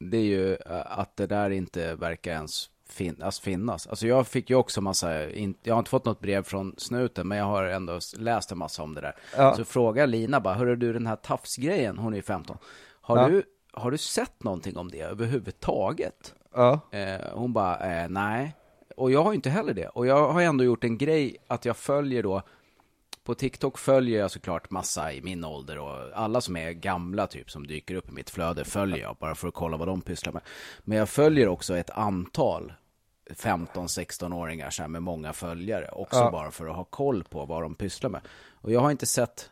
[0.00, 3.86] Det är ju att det där inte verkar ens fin alltså finnas.
[3.86, 7.28] Alltså jag fick ju också massa, in, jag har inte fått något brev från snuten,
[7.28, 9.16] men jag har ändå läst en massa om det där.
[9.36, 9.54] Ja.
[9.56, 12.58] Så frågar Lina bara, hörru du den här tafsgrejen, hon är ju 15.
[13.00, 13.28] Har, Ja.
[13.28, 16.34] du, har du sett någonting om det överhuvudtaget?
[16.54, 18.54] ja, Eh, hon bara, eh, nej.
[18.96, 19.88] Och jag har ju inte heller det.
[19.88, 22.42] Och jag har ändå gjort en grej att jag följer då,
[23.24, 27.50] på TikTok följer jag såklart massa i min ålder och alla som är gamla typ
[27.50, 30.32] som dyker upp i mitt flöde följer jag bara för att kolla vad de pysslar
[30.32, 30.42] med.
[30.84, 32.72] Men jag följer också ett antal
[33.30, 36.30] 15-16-åringar så här med många följare också Ja.
[36.30, 38.20] bara för att ha koll på vad de pysslar med.
[38.52, 39.50] Och jag har inte sett,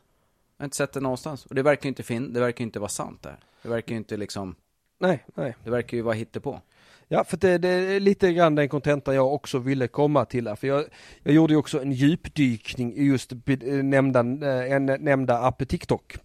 [0.56, 1.46] jag har inte sett det någonstans.
[1.46, 3.38] Och det verkar ju inte fin- det verkar inte vara sant det här.
[3.62, 4.54] Det verkar ju inte liksom,
[5.00, 5.56] nej, nej.
[5.64, 6.60] det verkar ju vara hittepå.
[7.08, 10.56] Ja, för det, det är lite grann den kontenta jag också ville komma till här.
[10.56, 10.84] För jag,
[11.22, 16.16] jag gjorde ju också en djupdykning i just eh, nämnda, eh, en, nämnda app TikTok.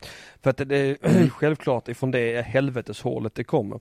[0.42, 3.80] För att det är självklart ifrån det helveteshålet det kommer.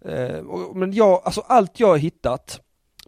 [0.00, 0.42] Eh,
[0.74, 2.60] men jag, alltså allt jag har hittat,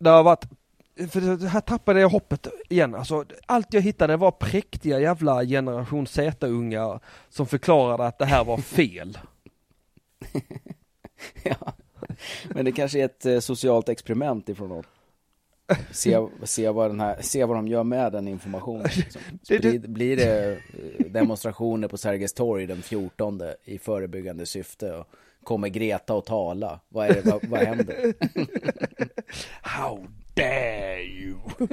[0.02, 0.48] det har varit
[0.96, 2.94] för här tappade jag hoppet igen.
[2.94, 8.56] Alltså, allt jag hittade var präktiga jävla generation Z-ungar som förklarade att det här var
[8.56, 9.18] fel.
[11.42, 11.72] ja.
[12.48, 14.82] Men det kanske är ett eh, socialt experiment ifrån dem.
[15.90, 18.88] Se, se, vad den här, se vad de gör med den informationen.
[18.96, 19.22] Liksom.
[19.48, 24.92] Blir, blir det eh, demonstrationer på Sergels torg den 14 i förebyggande syfte?
[24.92, 25.06] Och
[25.44, 26.80] kommer Greta att tala?
[26.88, 28.14] Vad, är det, vad, vad händer?
[29.62, 31.38] How dare you!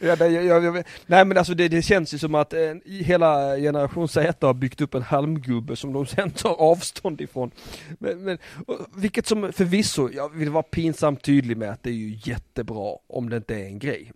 [0.00, 3.56] ja, det, jag, jag, nej men alltså det, det känns ju som att eh, hela
[3.56, 7.50] generation Z har byggt upp en halmgubbe som de sen tar avstånd ifrån.
[7.98, 11.94] Men, men, och, vilket som förvisso, jag vill vara pinsamt tydlig med att det är
[11.94, 14.12] ju jättebra om det inte är en grej.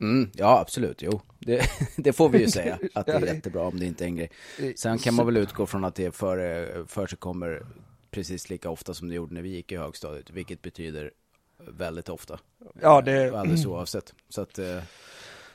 [0.00, 1.02] Mm, ja, absolut.
[1.02, 1.62] Jo, det,
[1.96, 2.78] det får vi ju säga.
[2.94, 4.30] Att det är jättebra om det inte är en grej.
[4.76, 7.62] Sen kan man väl utgå från att det för, för sig kommer
[8.10, 10.30] precis lika ofta som det gjorde när vi gick i högstadiet.
[10.30, 11.10] Vilket betyder
[11.58, 12.38] väldigt ofta.
[12.80, 14.14] Ja, det- Alldeles oavsett.
[14.28, 14.78] Så att, eh,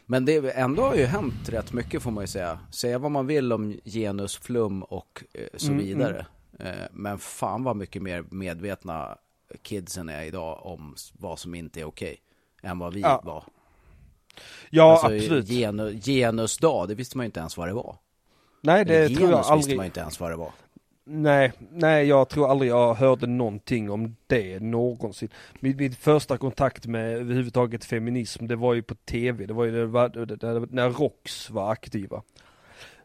[0.06, 2.60] men det ändå har ju hänt rätt mycket får man ju säga.
[2.72, 6.26] Säga vad man vill om genusflum och eh, så Mm, vidare.
[6.60, 9.18] Eh, Men fan vad mycket mer medvetna
[9.62, 12.18] kidsen är idag om vad som inte är okej.
[12.64, 13.22] Än vad vi Ja.
[13.26, 13.44] var.
[14.70, 15.48] Ja, alltså, absolut.
[15.50, 17.96] Genu, genusdag, det visste man ju inte ens vad det var.
[18.62, 19.78] Nej, det Eller tror jag genus visste aldrig.
[19.78, 20.52] man ju inte ens vad det var.
[21.08, 25.30] Nej, nej jag tror aldrig jag hörde någonting om det någonsin.
[25.60, 29.72] Min, min första kontakt med överhuvudtaget feminism det var ju på tv, det var ju
[29.72, 32.24] det var- det- det- när ROX var aktiva.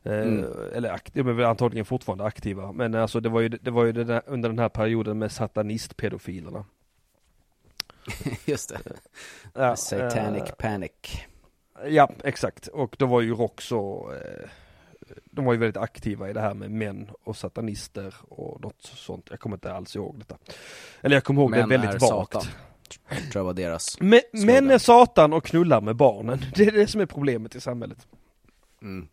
[0.02, 0.44] Eh, Mm.
[0.74, 3.84] Eller akt, de är väl antagligen fortfarande aktiva, men alltså det var ju, det var
[3.84, 6.64] ju där, under den här perioden med satanistpedofilerna.
[8.44, 8.78] Just det.
[9.54, 10.90] Ja, Satanic eh, panic.
[11.88, 12.66] Ja, exakt.
[12.66, 14.48] Och då var ju ROX och eh,
[15.24, 19.26] de var ju väldigt aktiva i det här med män och satanister och något sånt.
[19.30, 20.36] Jag kommer inte alls ihåg detta.
[21.00, 22.32] Eller jag kommer ihåg Män det väldigt är vagt.
[22.32, 22.42] Satan.
[23.08, 24.00] Tror jag var deras.
[24.00, 26.44] Men, män är satan och knullar med barnen.
[26.54, 28.06] Det är det som är problemet i samhället.
[28.82, 29.08] Mm.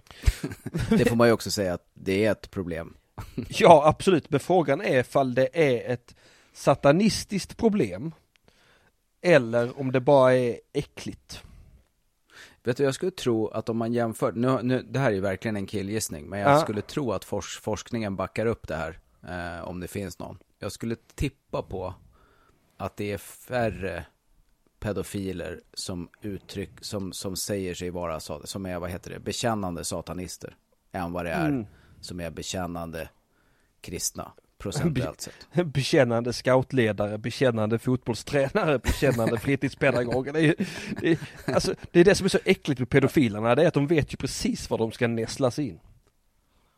[0.90, 2.94] Det får man ju också säga att det är ett problem.
[3.50, 4.30] Ja, absolut.
[4.30, 6.16] Men frågan är ifall det är ett
[6.54, 8.12] satanistiskt problem
[9.22, 11.44] eller om det bara är äckligt.
[12.68, 15.20] Vet du, jag skulle tro att om man jämför, nu, nu, det här är ju
[15.22, 16.60] verkligen en killgissning, men jag Ja.
[16.60, 20.38] skulle tro att fors, forskningen backar upp det här, eh, om det finns någon.
[20.60, 21.94] Jag skulle tippa på
[22.78, 24.06] att det är färre
[24.80, 30.56] pedofiler som uttryck, som, som säger sig vara, som är, vad heter det, bekännande satanister,
[30.92, 31.66] än vad det är Mm.
[32.02, 33.10] som är bekännande
[33.82, 35.48] kristna, procentuellt sett.
[35.66, 40.34] Bekännande scoutledare, bekännande fotbollstränare, bekännande fritidspedagoger.
[40.34, 40.66] Det är, ju-
[41.02, 41.18] det, är,
[41.54, 44.14] alltså, det är det som är så äckligt med pedofilerna, det är att de vet
[44.14, 45.80] ju precis var de ska nästlas in.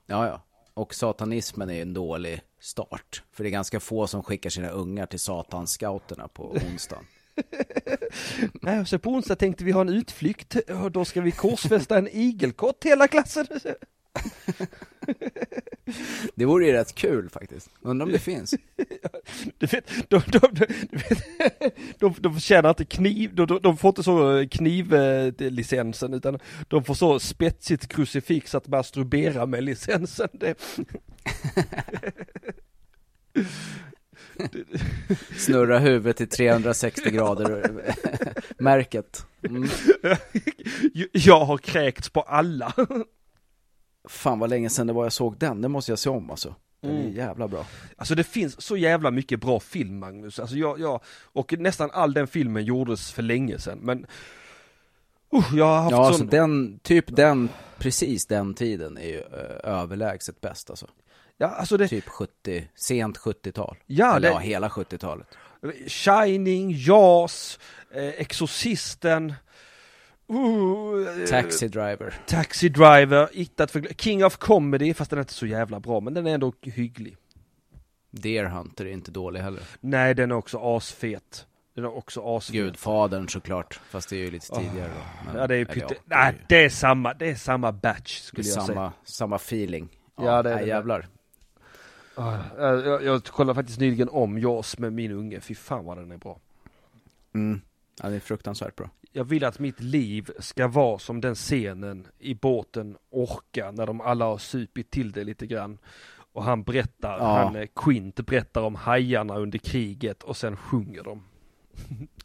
[0.06, 0.42] Ja, ja.
[0.74, 3.24] Och satanismen är en dålig start.
[3.34, 7.06] För det är ganska få som skickar sina ungar till satanscouterna på onsdagen.
[8.54, 12.08] Nej, så på onsdag tänkte vi ha en utflykt och då ska vi korsfästa en
[12.08, 13.46] igelkott hela klassen.
[16.36, 17.70] Det vore ju rätt kul faktiskt.
[17.82, 18.56] Undrar om det finns.
[19.58, 20.66] Du vet, de, de, de,
[22.00, 26.94] de, de förtjänar inte kniv, de, de, de får inte så knivlicensen utan de får
[26.94, 30.30] så spetsigt krucifix att masturbera med licensen.
[30.34, 30.56] Det,
[35.38, 37.72] Snurra huvudet i 360 grader
[38.58, 39.26] märket.
[39.50, 39.70] Mm.
[41.12, 42.74] jag har kräkts på alla.
[44.08, 45.62] Fan vad länge sedan det var jag såg den.
[45.62, 46.56] Den måste jag se om alltså.
[46.82, 47.14] Den är Mm.
[47.16, 47.66] jävla bra.
[47.98, 52.14] Alltså det finns så jävla mycket bra film Magnus, alltså jag, jag och nästan all
[52.14, 54.06] den filmen gjordes för länge sedan men
[55.34, 56.06] uh, jag har haft Ja, sån...
[56.06, 60.88] alltså den, typ den, precis den tiden är ju eh, överlägset bäst alltså.
[61.38, 63.78] ja, alltså det, Typ 70, sent 70-tal.
[63.86, 65.28] Ja, Eller det- ja, hela 70-talet.
[65.88, 67.60] Shining, Jaws,
[67.94, 69.34] eh, Exorcisten,
[70.30, 72.14] uh, Taxi Driver.
[72.26, 76.14] Taxi Driver, Ittat för King of Comedy, fast den är inte så jävla bra, men
[76.14, 77.18] den är ändå hygglig.
[78.12, 79.64] Deer Hunter är inte dålig heller.
[79.80, 81.46] Nej, den är också asfet.
[81.76, 82.54] Den är också asfet.
[82.56, 85.26] Gudfadern såklart, fast det är ju lite tidigare då.
[85.32, 85.94] Men- Ja, det är ju pytte...
[85.94, 88.66] ja, Nej, det är samma, det är samma batch skulle jag säga.
[88.66, 89.90] samma, samma feeling.
[90.16, 90.70] Ja, det är nej, det.
[90.70, 91.08] jävlar.
[92.16, 95.98] Ah, Jag, jag, jag kollade faktiskt nyligen om Jaws med min unge, fy fan vad
[95.98, 96.40] den är bra.
[97.34, 97.62] Mm.
[98.04, 98.90] Ja, det är fruktansvärt bra.
[99.12, 104.02] Jag vill att mitt liv ska vara som den scenen i båten Orka när de
[104.02, 105.78] alla har supit till det lite grann.
[106.34, 107.38] Och han berättar, Ja.
[107.44, 111.24] han eh, Quint berättar om hajarna under kriget och sen sjunger de.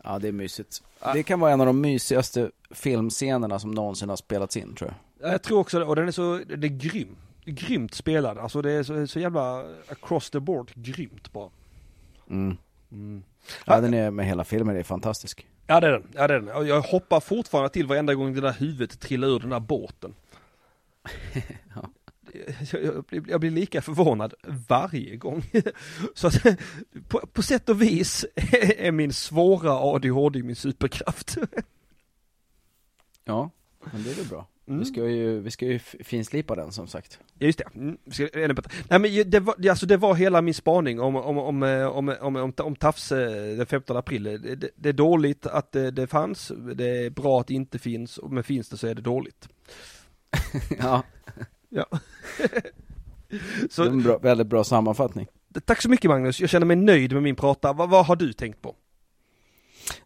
[0.05, 0.83] Ja, det är mysigt.
[1.13, 5.29] Det kan vara en av de mysigaste filmscenerna som någonsin har spelats in, tror jag.
[5.29, 7.17] Ja, Jag tror också det, och den är så, det är grym.
[7.45, 11.51] Grymt spelad, alltså det är så, så jävla across the board grymt bara.
[12.31, 12.57] Mm.
[12.93, 13.23] Mm.
[13.67, 15.47] Ja, den är med hela filmen, det är fantastisk.
[15.67, 16.67] Ja det är den, ja det är den.
[16.67, 20.15] Jag hoppar fortfarande till varenda gång det där huvudet trillar ur den där båten.
[21.75, 21.91] Ja.
[22.73, 24.35] jag, jag, blir, jag blir lika förvånad
[24.69, 25.45] varje gång.
[26.15, 26.43] Så att
[27.09, 28.27] på, på sätt och vis
[28.79, 31.37] är min svåra ADHD min superkraft.
[33.25, 33.51] Ja,
[33.93, 34.47] men det är väl bra.
[34.69, 34.79] Mm.
[34.81, 37.19] Vi ska ju, vi ska ju finslipa den som sagt.
[37.39, 38.71] Ja, just det, mm, vi ska, ännu bättre.
[38.91, 41.87] Nej men det var, det- alltså det var hela min spaning om, om, om, eh,
[41.87, 44.23] om, om, om, om Tafs eh, den 15 april.
[44.23, 47.79] Det, det, det är dåligt att det, det fanns, det är bra att det inte
[47.79, 49.49] finns, men finns det så är det dåligt.
[50.79, 51.03] ja,
[51.69, 51.87] Ja.
[53.61, 55.27] det så är en bra, väldigt bra sammanfattning.
[55.65, 57.73] tack så mycket Magnus, jag känner mig nöjd med min prata.
[57.73, 58.75] Vad, vad har du tänkt på?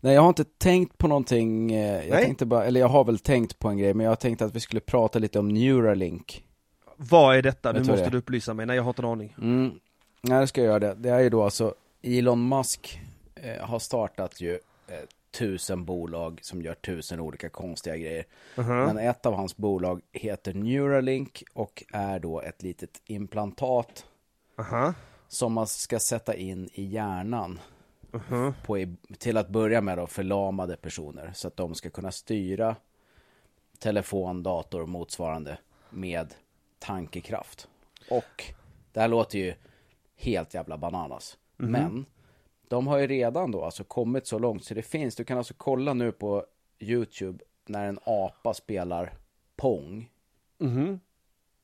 [0.00, 2.24] Nej, jag har inte tänkt på någonting, eh, jag Nej.
[2.24, 4.60] tänkte bara, eller jag har väl tänkt på en grej, men jag tänkte att vi
[4.60, 6.44] skulle prata lite om Neuralink.
[6.96, 7.72] Vad är detta?
[7.72, 8.66] Nu måste det du upplysa mig.
[8.66, 9.34] Nej, jag har inte en aning.
[9.38, 9.72] Mm.
[10.20, 10.94] Nej, det ska jag göra det.
[10.94, 13.00] Det är ju då alltså, Elon Musk
[13.34, 14.52] eh, har startat ju
[14.88, 14.94] eh,
[15.30, 18.24] tusen bolag som gör tusen olika konstiga grejer.
[18.54, 18.86] Uh-huh.
[18.86, 24.04] Men ett av hans bolag heter Neuralink och är då ett litet implantat
[24.58, 24.94] Aha.
[25.28, 27.60] som man ska sätta in i hjärnan
[28.18, 28.52] Uh-huh.
[28.66, 32.76] på, till att börja med då förlamade personer så att de ska kunna styra
[33.78, 35.58] telefon, dator och motsvarande
[35.90, 36.34] med
[36.78, 37.68] tankekraft.
[38.10, 38.44] Och
[38.92, 39.54] det här låter ju
[40.16, 41.38] helt jävla bananas.
[41.56, 42.06] Men
[42.68, 45.54] de har ju redan då alltså kommit så långt så det finns, du kan alltså
[45.56, 46.46] kolla nu på
[46.78, 49.14] YouTube när en apa spelar
[49.56, 50.10] Pong
[50.58, 51.00] Mhm.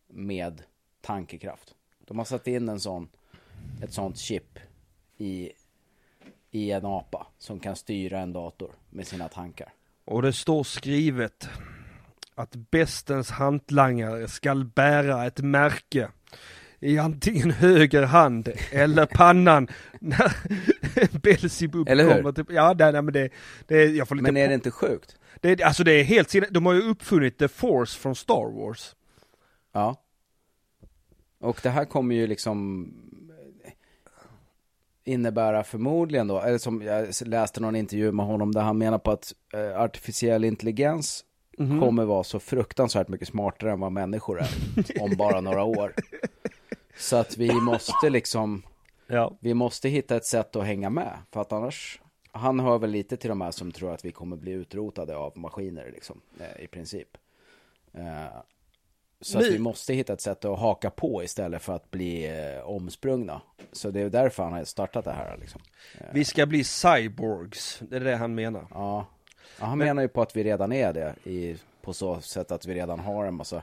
[0.06, 0.62] med
[1.00, 1.74] tankekraft.
[1.98, 3.08] De har satt in en sån,
[3.82, 4.58] ett sånt chip
[5.16, 5.52] i,
[6.54, 9.72] i en apa som kan styra en dator med sina tankar.
[10.04, 11.48] Och det står skrivet
[12.34, 16.08] att bestens hantlangare skall bära ett märke
[16.80, 19.68] i antingen höger hand eller pannan
[20.00, 20.32] när
[22.02, 22.14] hur?
[22.14, 22.44] kommer till...
[22.48, 23.30] Ja, nej, nej men det,
[23.66, 24.32] det jag får lite...
[24.32, 25.16] Men är det inte sjukt?
[25.40, 26.46] det, alltså det är helt sinne...
[26.50, 28.96] De har ju uppfunnit The Force från Star Wars.
[29.72, 29.96] Ja.
[31.40, 32.88] Och det här kommer ju liksom
[35.04, 39.10] innebära förmodligen då, eller som jag läste någon intervju med honom där han menar på
[39.10, 41.24] att eh, artificiell intelligens
[41.58, 41.80] Mhm.
[41.80, 44.48] kommer vara så fruktansvärt mycket smartare än vad människor är
[45.02, 45.94] om bara några år.
[46.96, 48.62] Så att vi måste liksom
[49.06, 49.36] Ja.
[49.40, 51.12] vi måste hitta ett sätt att hänga med.
[51.32, 52.00] För att annars,
[52.32, 55.38] han hör väl lite till de här som tror att vi kommer bli utrotade av
[55.38, 57.08] maskiner liksom, eh, i princip.
[57.92, 58.24] Eh,
[59.20, 62.68] Så att vi måste hitta ett sätt att haka på istället för att bli eh,
[62.68, 63.40] omsprungna.
[63.72, 65.60] Så det är därför han har startat det här liksom.
[66.12, 68.66] Vi ska bli cyborgs, det är det han menar.
[68.70, 69.06] Ja,
[69.60, 72.66] ja han menar ju på att vi redan är det i, på så sätt att
[72.66, 73.62] vi redan har en massa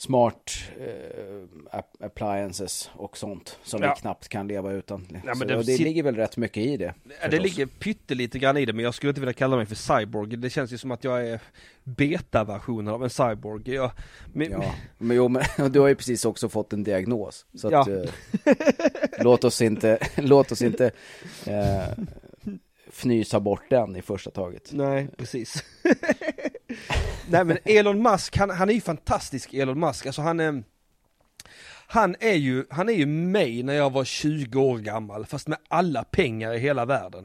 [0.00, 3.94] smart eh, app- appliances och sånt som Ja.
[3.96, 5.06] vi knappt kan leva utan.
[5.24, 6.94] men så, det det sit- ligger väl rätt mycket i det.
[7.22, 9.74] Ja, det ligger pyttelite grann i det, men jag skulle inte vilja kalla mig för
[9.74, 10.36] cyborg.
[10.36, 11.40] Det känns ju som att jag är
[11.84, 13.74] beta-versionen av en cyborg.
[13.74, 13.90] Jag,
[14.32, 15.42] men, Ja, men, jo, men
[15.72, 17.46] du har ju precis också fått en diagnos.
[17.54, 17.86] Så att, Ja.
[18.44, 18.54] eh,
[19.20, 20.90] låt oss inte, låt oss inte
[21.46, 21.88] eh,
[22.98, 24.70] fnysa bort den i första taget.
[24.72, 25.64] Nej, precis.
[27.30, 30.62] Nej men Elon Musk, han, han är ju fantastisk Elon Musk, alltså han är
[31.90, 35.58] han är ju, han är ju mig när jag var 20 år gammal, fast med
[35.68, 37.24] alla pengar i hela världen.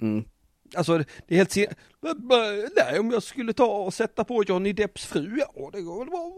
[0.00, 0.24] Mm.
[0.76, 1.66] Alltså det är helt sin...
[2.76, 6.10] Nej, om jag skulle ta och sätta på Johnny Depps fru, ja det går väl
[6.10, 6.32] bra.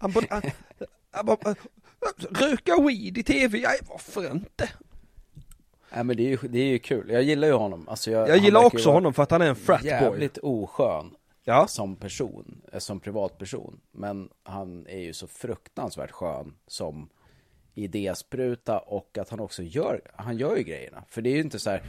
[0.00, 0.42] Han bara, han,
[1.10, 1.54] han bara,
[2.30, 4.68] röka weed i tv, nej varför inte?
[5.94, 7.10] Nej, men det är, ju, det är ju kul.
[7.10, 7.88] Jag gillar ju honom.
[7.88, 9.90] Alltså, jag, Jag gillar ju också honom för att han är en fratboy.
[9.90, 11.10] Jävligt oskön
[11.44, 11.66] Ja.
[11.66, 13.80] som person, eh, som privatperson.
[13.92, 17.08] Men han är ju så fruktansvärt skön som
[17.88, 21.04] idéspruta och att han också gör, han gör ju grejerna.
[21.08, 21.82] För det är ju inte så här,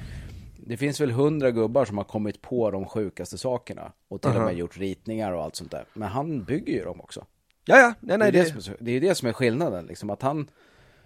[0.58, 4.42] det finns väl hundra gubbar som har kommit på de sjukaste sakerna och till och
[4.42, 5.86] med gjort ritningar och allt sånt där.
[5.94, 7.26] Men han bygger ju dem också.
[7.66, 9.28] Ja, ja, nej, nej, det, är det, det, som är, så- det är det som
[9.28, 10.50] är skillnaden, liksom att han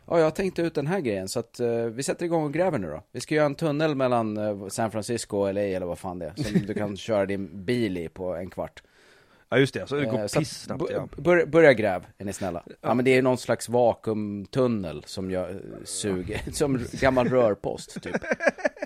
[0.07, 2.77] Ja, jag tänkte ut den här grejen så att eh, vi sätter igång och gräver
[2.79, 3.03] nu då.
[3.11, 6.25] Vi ska göra en tunnel mellan eh, San Francisco och LA eller vad fan det
[6.37, 6.43] är.
[6.43, 8.83] Som du kan köra din bil i på en kvart.
[9.49, 11.21] ja just det, så det Eh, går så att pissnabbt bu- ja.
[11.21, 12.63] börja, börja gräv, är ni snälla.
[12.81, 18.15] Ja, men det är någon slags vakuumtunnel som jag eh, suger, som gammal rörpost typ.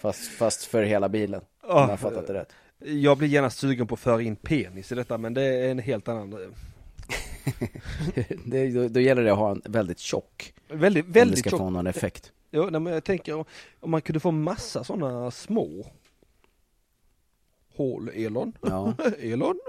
[0.02, 2.54] Fast, fast för hela bilen, om jag har fattat det rätt.
[2.80, 5.80] Jag blir gärna sugen på att föra in penis i detta, men det är en
[5.80, 6.54] helt annan...
[8.46, 11.50] det, då, då gäller det att ha en väldigt tjock, Väldigt, om det väldigt ska
[11.50, 11.60] tjock.
[11.60, 12.32] få någon effekt.
[12.52, 13.46] Ja, men jag tänker om-
[13.92, 15.92] man kunde få massa sådana små
[17.76, 18.54] Hål Elon.
[18.62, 18.94] Ja.
[19.20, 19.60] Elon.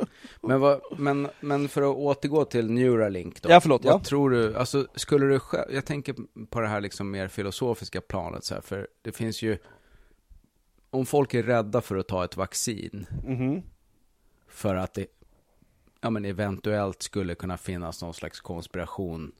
[0.42, 3.50] Men, vad, men, men för att återgå till Neuralink då.
[3.50, 4.00] Ja, förlåt, Vad ja.
[4.04, 6.14] tror du, alltså skulle du själv, jag tänker
[6.50, 9.58] på det här liksom mer filosofiska planet så här, för det finns ju,
[10.90, 13.62] om folk är rädda för att ta ett vaccin, Mhm.
[14.48, 15.06] för att det,
[16.00, 19.32] ja men eventuellt skulle kunna finnas någon slags konspiration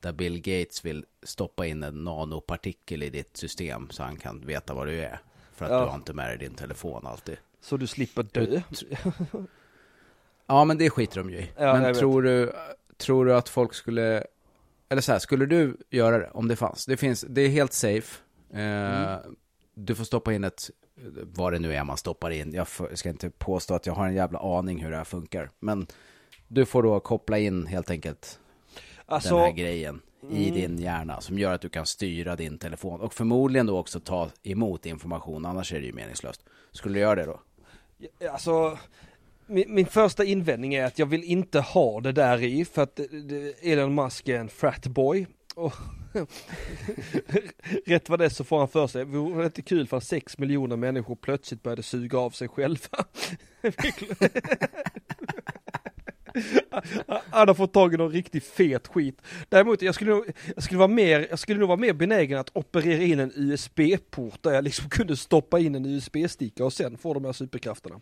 [0.00, 4.74] där Bill Gates vill stoppa in en nanopartikel i ditt system så han kan veta
[4.74, 5.20] vad du är.
[5.54, 5.80] För att Ja.
[5.80, 7.36] du har inte med dig din telefon alltid.
[7.60, 8.60] Så du slipper dö.
[10.46, 11.50] Ja, men det skiter de ju i.
[11.56, 12.52] Ja, men tror du,
[12.96, 14.24] tror du att folk skulle,
[14.88, 16.86] eller så här, skulle du göra det om det fanns?
[16.86, 18.22] Det finns, det är helt safe.
[18.50, 19.36] Eh, Mm.
[19.78, 20.70] Du får stoppa in ett,
[21.22, 22.52] vad det nu är man stoppar in.
[22.52, 22.66] Jag
[22.98, 25.50] ska inte påstå att jag har en jävla aning hur det här funkar.
[25.58, 25.86] Men
[26.48, 28.38] du får då koppla in helt enkelt
[29.06, 30.60] Alltså, den här grejen i mm.
[30.60, 34.30] din hjärna som gör att du kan styra din telefon och förmodligen då också ta
[34.42, 36.44] emot information, annars är det ju meningslöst.
[36.72, 37.40] Skulle du göra det då?
[38.32, 38.78] alltså
[39.46, 42.96] min, min första invändning är att jag vill inte ha det där i för att
[42.96, 45.26] det- Elon Musk är en fratboy.
[45.54, 45.72] Och
[47.86, 50.76] Rätt vad det så får han för sig, vore det inte kul för 6 miljoner
[50.76, 53.04] människor plötsligt började suga av sig själva?
[57.30, 59.22] Han har fått tag i någon riktigt fet skit.
[59.48, 62.56] Däremot, jag skulle, nog, jag skulle vara mer, jag skulle nog vara mer benägen att
[62.56, 67.14] operera in en USB-port där jag liksom kunde stoppa in en USB-sticka och sen få
[67.14, 68.00] de här superkrafterna.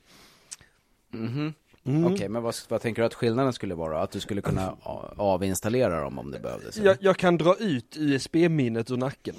[1.11, 1.53] Mhm.
[1.87, 2.13] Mm.
[2.13, 4.03] Okej, men vad, vad tänker du att skillnaden skulle vara?
[4.03, 4.77] Att du skulle kunna
[5.17, 6.77] avinstallera dem om det behövdes?
[6.77, 9.35] Jag, jag kan dra ut USB-minnet ur nacken.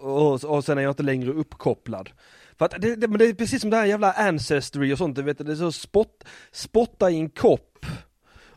[0.00, 2.10] Och, och sen är jag inte längre uppkopplad.
[2.58, 5.16] För att det, det, men det är precis som det här jävla ancestry och sånt,
[5.16, 7.86] du vet, det är så spott, spotta i en kopp.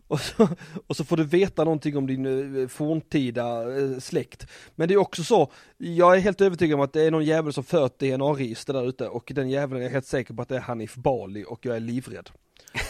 [0.07, 0.47] Och så,
[0.87, 4.47] och så får du veta någonting om din eh, forntida eh, släkt.
[4.75, 7.53] Men det är också så, jag är helt övertygad om att det är någon jävel
[7.53, 10.55] som fört DNA-register där ute och den jäveln är jag helt säker på att det
[10.55, 12.29] är Hanif Bali och jag är livrädd.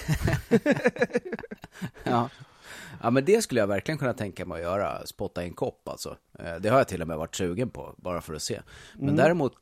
[2.03, 2.29] Ja.
[3.01, 5.05] ja, men det skulle jag verkligen kunna tänka mig att göra.
[5.05, 6.17] Spotta i en kopp alltså.
[6.39, 8.61] Eh, Det har jag till och med varit sugen på, bara för att se.
[8.95, 9.53] Men däremot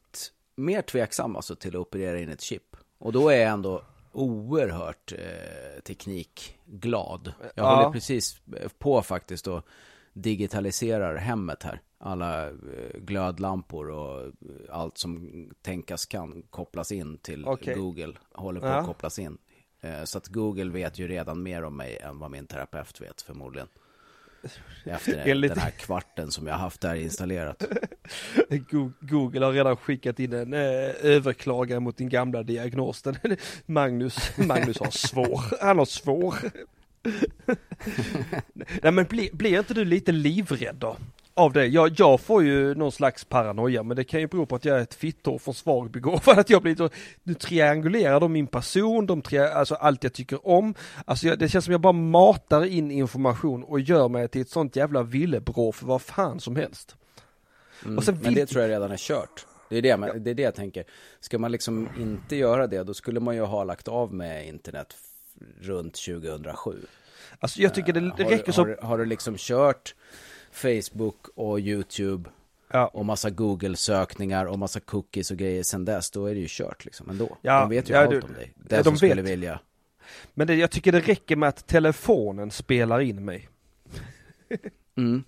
[0.56, 2.76] mer tveksam alltså till att operera in ett chip.
[2.98, 3.82] Och då är jag ändå
[4.12, 7.34] oerhört eh, teknikglad.
[7.42, 7.76] Jag Ja.
[7.76, 8.42] håller precis
[8.80, 9.66] på faktiskt och
[10.14, 11.82] digitaliserar hemmet här.
[11.98, 12.54] Alla eh,
[13.00, 14.32] glödlampor och eh,
[14.72, 15.32] allt som
[15.62, 17.76] tänkas kan kopplas in till Okej.
[17.76, 18.14] Google.
[18.34, 18.74] Håller på Ja.
[18.74, 19.38] att kopplas in.
[19.86, 23.22] Eh, Så att Google vet ju redan mer om mig än vad min terapeut vet
[23.22, 23.68] förmodligen.
[24.86, 27.64] Efter Enligt- den här kvarten som jag har haft där installerat.
[28.72, 30.60] Go- Google har redan skickat in en eh,
[31.02, 33.04] överklagan mot din gamla diagnos.
[33.66, 36.36] Magnus, Magnus har svår, han har svår.
[38.82, 40.98] Nej men blir, blir inte du lite livrädd då?
[41.38, 41.66] Av det?
[41.66, 44.78] Jag, jag får ju någon slags paranoia men det kan ju bero på att jag
[44.78, 46.40] är ett fitthår för svag begåvad.
[46.40, 46.90] Att jag blir så,
[47.24, 50.74] nu triangulerar de min person, de tri, alltså allt jag tycker om.
[51.06, 54.50] Alltså jag, det känns som jag bara matar in information och gör mig till ett
[54.50, 56.96] sånt jävla villebrå för vad fan som helst.
[57.86, 57.98] Mm.
[57.98, 59.46] Och sen Men vill- det tror jag redan är kört.
[59.70, 60.84] Det är det, men det är det jag tänker.
[61.20, 64.96] Ska man liksom inte göra det, då skulle man ju ha lagt av med internet
[65.62, 66.82] runt 2007.
[67.40, 68.66] Alltså jag tycker det, har, räcker har, så...
[68.66, 69.96] du- har du liksom kört
[70.56, 72.30] Facebook och YouTube
[72.72, 72.88] Ja.
[72.88, 76.86] och massa Google-sökningar och massa cookies och grejer sen dess, då är det ju kört
[76.86, 77.38] liksom ändå.
[77.42, 78.54] Ja, de vet ju ja, allt du- om dig.
[78.56, 79.32] Den de som skulle vet.
[79.32, 79.60] vilja.
[80.34, 83.50] Men det, jag tycker det räcker med att telefonen spelar in mig.
[84.98, 85.24] Mm.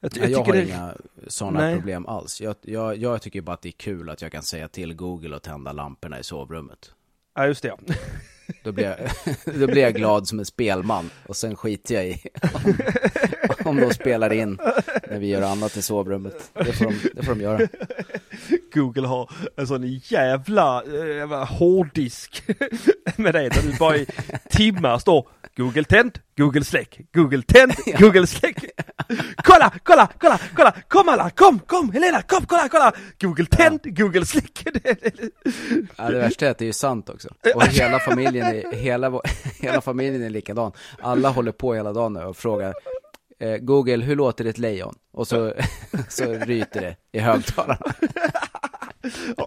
[0.00, 0.64] Jag, ty- Jag, jag har det...
[0.64, 0.94] inga
[1.26, 2.40] sådana problem alls.
[2.40, 5.36] Jag, jag, jag tycker bara att det är kul att jag kan säga till Google
[5.36, 6.92] att tända lamporna i sovrummet.
[7.34, 7.78] Ja just det ja.
[8.64, 8.98] Då blir, jag,
[9.60, 12.22] då blir jag glad som en spelman och sen skiter jag i
[12.54, 12.74] om,
[13.68, 14.58] om de spelar in
[15.10, 16.50] när vi gör annat i sovrummet.
[16.54, 17.68] Det får de, det får de göra.
[18.74, 22.42] Google har en sån jävla, eh, jävla hårddisk
[23.16, 24.06] med dig där du bara i
[24.50, 28.64] timmar står Google tänd, Google släck, Google tänd, Google släck.
[29.36, 32.92] Kolla, kolla, kolla, kolla, kom alla, kom, kom, Helena, kom, kolla, kolla.
[33.20, 34.64] Google tänd, Google släck.
[35.96, 37.28] Ja, det värsta är att det är sant också.
[37.54, 39.20] Och hela familjen är, hela,
[39.60, 40.72] hela familjen är likadan.
[41.00, 42.74] Alla håller på hela dagen och frågar
[43.38, 44.94] eh, Google, hur låter ett lejon?
[45.12, 45.52] Och så,
[46.08, 47.80] så ryter det i högtalarna.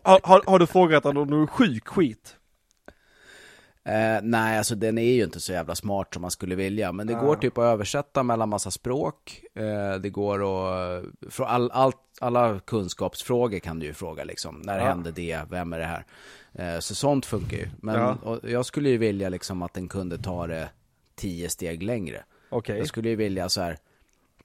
[0.03, 2.35] har, har, har du frågat om någon sjuk skit?
[3.83, 6.91] Eh, nej, alltså den är ju inte så jävla smart som man skulle vilja.
[6.91, 9.41] Men det går typ att översätta mellan massa språk.
[9.55, 11.03] Eh, det går att...
[11.29, 14.61] Från all, allt, alla kunskapsfrågor kan du ju fråga liksom.
[14.65, 14.85] När Ja.
[14.85, 15.41] hände det?
[15.49, 16.05] Vem är det här?
[16.53, 17.67] Eh, så sånt funkar ju.
[17.81, 18.39] Men Ja.
[18.43, 20.69] jag skulle ju vilja liksom att den kunde ta det
[21.15, 22.23] tio steg längre.
[22.51, 22.77] Okej.
[22.77, 23.77] Jag skulle ju vilja så här...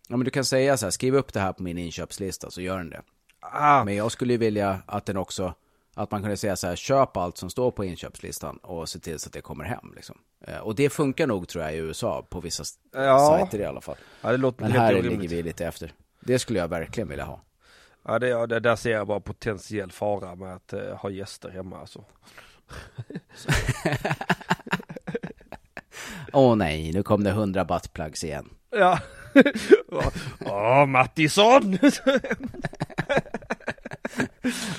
[0.08, 2.60] Ja men du kan säga så här, skriv upp det här på min inköpslista så
[2.60, 3.02] gör den det.
[3.40, 5.54] Ah, Men jag skulle ju vilja att den också,
[5.94, 9.18] Att man kunde säga så här, köp allt som står på inköpslistan och se till
[9.18, 9.92] så att det kommer hem.
[9.96, 10.18] Liksom.
[10.46, 13.18] Eh, Och det funkar nog tror jag i USA på vissa Ja.
[13.38, 13.96] sajter i alla fall.
[14.20, 15.12] Ja, det låter Men här orimligt.
[15.20, 15.92] ligger vi lite efter.
[16.20, 17.40] Det skulle jag verkligen vilja ha.
[18.04, 21.50] Ja, det, ja, det, där ser jag bara potentiell fara med att eh, ha gäster
[21.50, 22.04] hemma alltså.
[26.32, 28.48] Åh nej, nu kom det 100 buttplugs igen.
[28.70, 28.98] Ja.
[30.44, 31.78] Åh, Mattisson!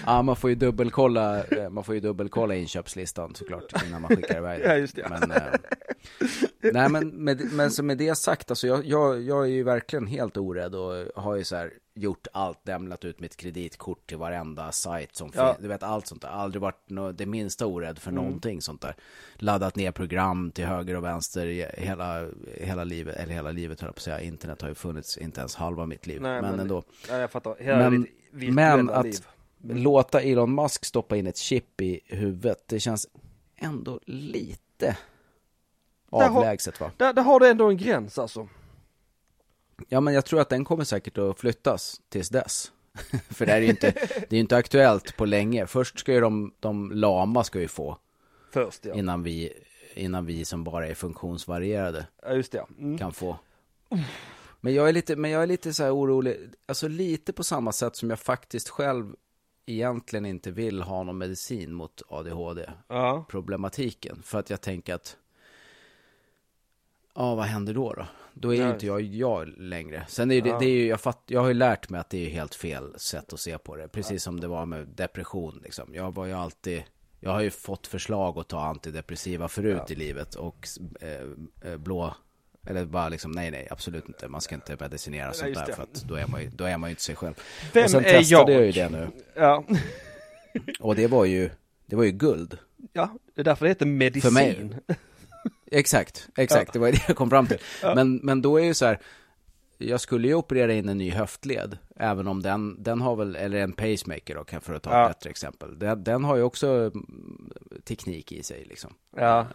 [0.06, 4.38] Ja, man får ju dubbelkolla, eh, man får ju dubbelkolla inköpslistan såklart innan man skickar
[4.38, 5.10] iväg Ja, just det.
[5.10, 5.44] Men, eh,
[6.74, 10.08] nej men med, men så med det sagt, alltså jag, jag, jag är ju verkligen
[10.08, 14.72] helt orädd och har ju så här gjort allt, lämnat ut mitt kreditkort till varenda
[14.72, 15.48] sajt som Ja.
[15.54, 15.62] finns.
[15.62, 17.96] Du vet allt sånt där, aldrig varit nå det minsta orädd Mm.
[18.02, 18.96] för någonting sånt där.
[19.36, 21.46] Laddat ner program till höger och vänster
[21.78, 22.28] hela,
[22.58, 24.22] hela livet, eller hela livet höll jag på att säga.
[24.22, 26.84] Internet har ju funnits inte ens halva mitt liv, Nej, men, men- ändå.
[27.10, 27.56] Ja, jag fattar.
[27.60, 29.26] Hela Men- virtuella Men att liv.
[29.62, 33.08] låta Elon Musk stoppa in ett chip i huvudet, det känns
[33.56, 34.98] ändå lite Där
[36.12, 36.92] har- avlägset va?
[36.98, 38.48] Där, där har du ändå en gräns alltså.
[39.88, 42.72] Ja men jag tror att den kommer säkert att flyttas tills dess.
[43.30, 43.92] För det är ju inte,
[44.30, 45.68] det är inte aktuellt på länge.
[45.68, 47.98] Först ska ju de, de lama ska ju få
[48.52, 48.94] Först ja.
[48.94, 49.54] innan vi,
[49.94, 52.58] innan vi som bara är funktionsvarierade Ja, just det.
[52.58, 52.68] ja.
[52.80, 52.98] Mm.
[52.98, 53.38] kan få.
[54.62, 57.72] Men jag är lite, men jag är lite så här orolig, alltså lite på samma
[57.72, 59.16] sätt som jag faktiskt själv
[59.66, 62.70] egentligen inte vill ha någon medicin mot ADHD.
[62.88, 63.26] Ja.
[63.30, 64.22] problematiken.
[64.24, 65.18] För att jag tänker att,
[67.18, 68.06] ja vad händer då då?
[68.34, 70.06] Då är ju inte jag jag längre.
[70.08, 70.60] Sen är det, Ja.
[70.60, 72.94] det är ju, jag, fatt, jag har ju lärt mig att det är helt fel
[73.00, 73.88] sätt att se på det.
[73.88, 75.96] Precis som det var med depression liksom.
[75.96, 76.84] Jag var ju alltid,
[77.20, 80.68] jag har ju fått förslag att ta antidepressiva förut i livet och
[81.02, 82.16] eh, eh, blå
[82.68, 85.94] eller bara liksom, nej nej absolut inte, man ska inte medicinera sånt där för att
[85.94, 87.34] då är man ju, då är man ju inte sig själv.
[87.74, 88.62] Vem och sen är testade jag?
[88.62, 89.08] jag ju det nu.
[89.36, 89.64] Ja.
[90.80, 91.50] Och det var ju,
[91.86, 92.58] det var ju guld.
[92.94, 94.22] ja, det är därför det heter medicin.
[94.22, 94.70] För mig.
[95.72, 97.58] Exakt, exakt, det var det jag kom fram till.
[97.96, 99.00] Men, men då är ju så här,
[99.78, 103.58] jag skulle ju operera in en ny höftled, även om den, den har väl, eller
[103.58, 105.10] en pacemaker då, kan- för att ta Ja.
[105.10, 105.80] ett bättre exempel.
[105.80, 107.52] Den, den har ju också mm,
[107.88, 108.94] teknik i sig liksom.
[109.18, 109.48] Ja.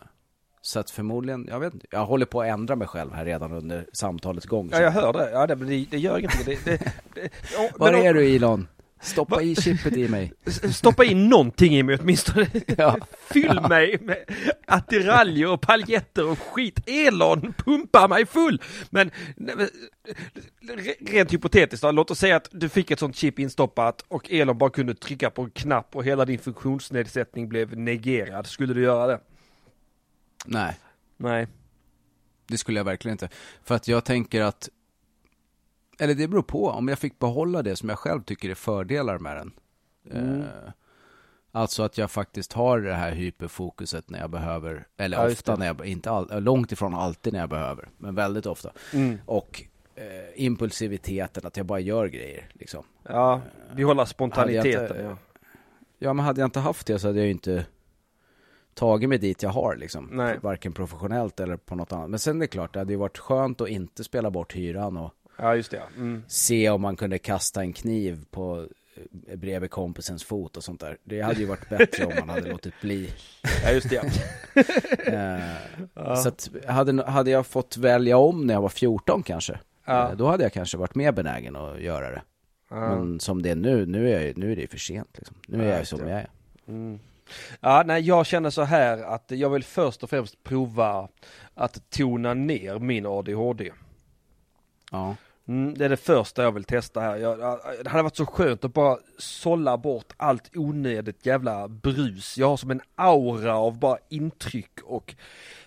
[0.64, 3.52] Så att förmodligen, jag vet inte, jag håller på att ändra mig själv här redan
[3.52, 4.68] under samtalets gång.
[4.72, 5.30] ja, jag hör det.
[5.30, 5.54] Ja, det,
[5.84, 6.42] det, gör ingenting.
[6.46, 8.68] Det, det, det, ja, Var är du Elon?
[9.02, 10.32] Stoppa Va- i chippet i mig.
[10.72, 12.46] Stoppa in någonting i mig åtminstone.
[12.78, 12.96] Ja.
[13.32, 14.24] Fyll mig med
[14.66, 16.80] attiraljer och paljetter och skit.
[16.88, 18.62] Elon, pumpa mig full!
[18.90, 19.10] Men
[21.00, 24.58] rent hypotetiskt då, låt oss säga att du fick ett sånt chip instoppat och Elon
[24.58, 28.46] bara kunde trycka på en knapp och hela din funktionsnedsättning blev negerad.
[28.46, 29.20] Skulle du göra det?
[30.44, 30.76] Nej,
[31.16, 31.46] Nej.
[32.46, 33.28] det skulle jag verkligen inte.
[33.64, 34.68] För att jag tänker att,
[35.98, 39.18] eller det beror på, om jag fick behålla det som jag själv tycker är fördelar
[39.18, 39.52] med den.
[40.10, 40.44] Eh,
[41.52, 45.66] alltså att jag faktiskt har det här hyperfokuset när jag behöver, eller Ja, ofta när
[45.66, 48.72] jag, inte all, långt ifrån alltid när jag behöver, men väldigt ofta.
[48.92, 49.18] Mm.
[49.26, 49.62] Och
[49.94, 50.04] eh,
[50.44, 52.84] impulsiviteten, att jag bara gör grejer liksom.
[53.08, 53.40] Ja,
[53.74, 54.82] vi håller Hade jag spontaniteten.
[54.82, 55.16] inte- ja.
[55.98, 57.66] Ja, men hade jag inte haft det så hade jag ju inte
[58.74, 60.08] tagit mig dit jag har liksom.
[60.12, 60.38] Nej.
[60.42, 62.10] Varken professionellt eller på något annat.
[62.10, 64.96] Men sen är det klart, det hade ju varit skönt att inte spela bort hyran
[64.96, 65.12] och
[65.42, 65.76] ja, just det.
[65.76, 65.82] ja.
[65.96, 66.22] Mm.
[66.28, 68.66] se om man kunde kasta en kniv på
[69.28, 70.96] eh, bredvid kompisens fot och sånt där.
[71.04, 73.10] Det hade ju varit bättre om man hade låtit bli.
[73.64, 73.94] Ja, just det.
[73.94, 74.02] ja.
[75.96, 80.10] Eh, Så att hade, hade jag fått välja om när jag var 14 kanske, Ja.
[80.10, 82.22] eh, då hade jag kanske varit mer benägen att göra det.
[82.70, 82.80] Ja.
[82.80, 85.36] Men som det är nu, nu är, jag, nu är det ju för sent liksom.
[85.48, 86.28] Nu är Ja, jag ju som jag är.
[86.68, 86.98] Mm.
[87.60, 91.08] Ja, nej, jag känner så här att jag vill först och främst prova
[91.54, 93.70] att tona ner min ADHD.
[94.90, 95.16] Ja.
[95.48, 97.16] Mm, det är det första jag vill testa här.
[97.16, 97.38] Jag,
[97.84, 102.38] det hade varit så skönt att bara sålla bort allt onödigt jävla brus.
[102.38, 105.14] Jag har som en aura av bara intryck och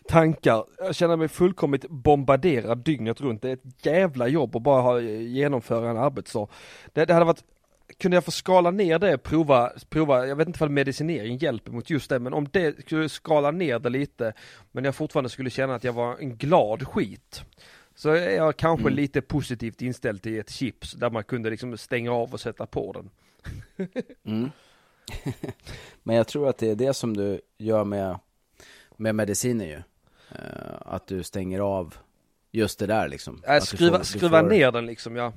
[0.07, 0.63] tankar.
[0.77, 3.41] Jag känner mig fullkomligt bombarderad dygnet runt.
[3.41, 6.47] Det är ett jävla jobb att bara ha, genomföra en arbetsdag.
[6.93, 7.43] Det, det hade varit
[7.97, 11.89] kunde jag få skala ner det, prova, prova, jag vet inte om medicinering hjälper mot
[11.89, 14.33] just det, men om det skulle skala ner det lite,
[14.71, 17.43] men jag fortfarande skulle känna att jag var en glad skit.
[17.95, 18.93] Så är jag kanske Mm.
[18.95, 22.91] lite positivt inställd till ett chips där man kunde liksom stänga av och sätta på
[22.93, 23.09] den.
[24.25, 24.51] Mm.
[26.03, 28.19] Men jag tror att det är det som du gör med,
[28.97, 29.81] med mediciner ju.
[30.29, 31.95] Eh, att du stänger av
[32.51, 33.41] just det där liksom.
[33.47, 35.33] Äh, skruva får- skruva får- ner den liksom, ja.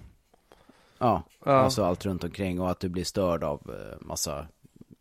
[0.99, 1.53] Ja, Ja.
[1.53, 4.47] alltså allt runt omkring och att du blir störd av eh, massa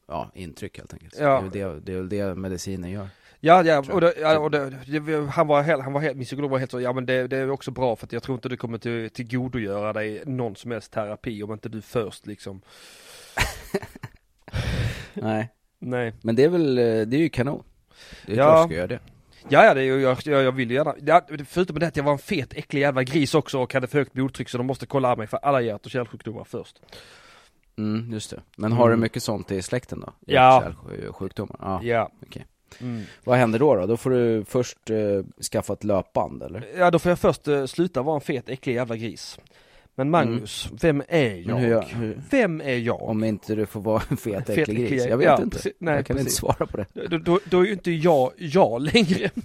[0.08, 1.16] ja, intryck helt enkelt.
[1.20, 1.44] Ja.
[1.52, 3.08] Det, är väl det, det är väl det medicinen gör.
[3.40, 4.70] Ja, ja, och, det, ja, och det,
[5.00, 7.28] det, han var helt, han var helt, min psykolog var helt så, ja men det,
[7.28, 10.56] det är också bra för att jag tror inte du kommer till, tillgodogöra dig någon
[10.56, 12.62] som helst terapi om inte du först liksom
[15.14, 16.14] Nej, Nej.
[16.22, 17.64] men det är väl, eh, det är ju kanon.
[18.26, 18.44] Det är Ja.
[18.44, 19.00] klart ska göra det.
[19.50, 22.12] Ja, ja, det jag, jag, jag vill ju gärna, ja, förutom det att jag var
[22.12, 25.16] en fet äcklig jävla gris också och hade för högt blodtryck så de måste kolla
[25.16, 26.82] mig för alla hjärt och kärlsjukdomar först.
[27.78, 28.42] Mm, just det.
[28.58, 29.00] Men har Mm.
[29.00, 30.14] du mycket sånt i släkten då?
[30.26, 30.64] Ja.
[30.64, 31.56] Hjärt-kärlsjukdomar?
[31.60, 31.80] Ja.
[31.84, 32.12] Ja.
[32.28, 32.46] okej.
[32.82, 33.04] Mm.
[33.24, 33.86] Vad händer då då?
[33.86, 34.98] Då får du först eh,
[35.52, 36.66] skaffa ett löpband eller?
[36.78, 39.40] Ja, då får jag först uh, sluta vara en fet äcklig jävla gris.
[39.96, 41.50] Men Magnus, vem är jag?
[41.50, 41.58] Mm.
[41.58, 43.02] Hur, jag- hur, Vem är jag?
[43.02, 45.06] om inte du får vara en fet Fet äcklig gris?
[45.06, 45.56] Jag vet ja, inte.
[45.58, 45.74] precis.
[45.80, 46.44] Nej, jag kan precis.
[46.44, 47.08] inte svara på det.
[47.08, 49.30] Då, då, då är ju inte jag jag längre.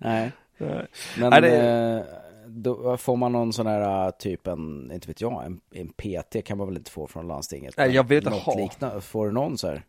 [0.00, 0.32] Nej.
[0.58, 0.86] Nej.
[1.18, 2.02] Men Nej, det- eh,
[2.46, 6.58] då får man någon sån här typ en, inte vet jag, en, en PT kan
[6.58, 7.74] man väl inte få från landstinget?
[7.76, 8.58] Nej, jag vill inte ha.
[8.58, 9.00] Liknande.
[9.00, 9.82] Får du någon så här?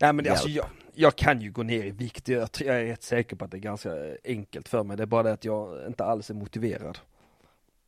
[0.00, 2.84] Nej men det, alltså, jag, jag kan ju gå ner i vikt, jag, jag är
[2.84, 3.92] rätt säker på att det är ganska
[4.24, 4.96] enkelt för mig.
[4.96, 6.98] Det är bara det att jag inte alls är motiverad.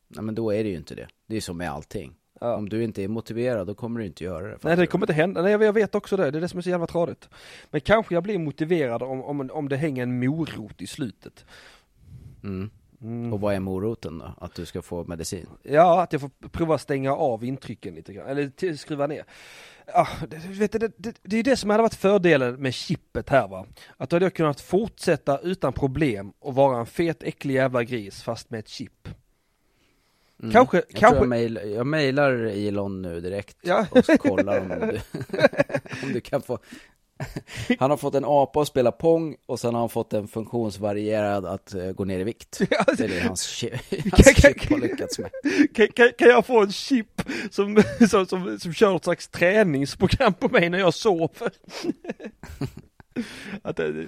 [0.08, 1.08] Nej men då är det ju inte det.
[1.26, 2.14] Det är som med allting.
[2.40, 2.56] Ja.
[2.56, 4.58] Om du inte är motiverad då kommer du inte göra det.
[4.62, 6.62] Nej det kommer inte hända, nej jag vet också det, det är det som är
[6.62, 7.28] så jävla tradigt.
[7.70, 11.44] Men kanske jag blir motiverad om, om, om det hänger en morot i slutet.
[12.42, 12.70] Mm.
[13.00, 13.32] Mm.
[13.32, 14.34] Och vad är moroten då?
[14.40, 15.46] Att du ska få medicin?
[15.62, 19.24] Ja, att jag får prova stänga av intrycken lite grann, eller skruva ner.
[19.94, 23.28] Ja, det, vet du, det, det, det är det som hade varit fördelen med chippet
[23.28, 23.66] här va.
[23.96, 28.22] Att då hade jag kunnat fortsätta utan problem och vara en fet äcklig jävla gris
[28.22, 29.08] fast med ett chip.
[30.42, 30.52] Mm.
[30.52, 33.86] Kanske- jag kanske- Jag, mail, jag mailar Elon nu direkt Ja.
[33.90, 35.00] och kollar om du,
[36.02, 36.58] om du kan få
[37.78, 41.46] Han har fått en apa att spela pong och sen har han fått en funktionsvarierad
[41.46, 42.58] att eh, gå ner i vikt.
[42.96, 45.30] Det är det hans, chi- Kan- hans chip har lyckats med.
[45.74, 50.34] Kan, kan, kan jag få en chip som, som, som, som kör ett slags träningsprogram
[50.34, 51.50] på mig när jag sover?
[53.62, 54.06] Att det,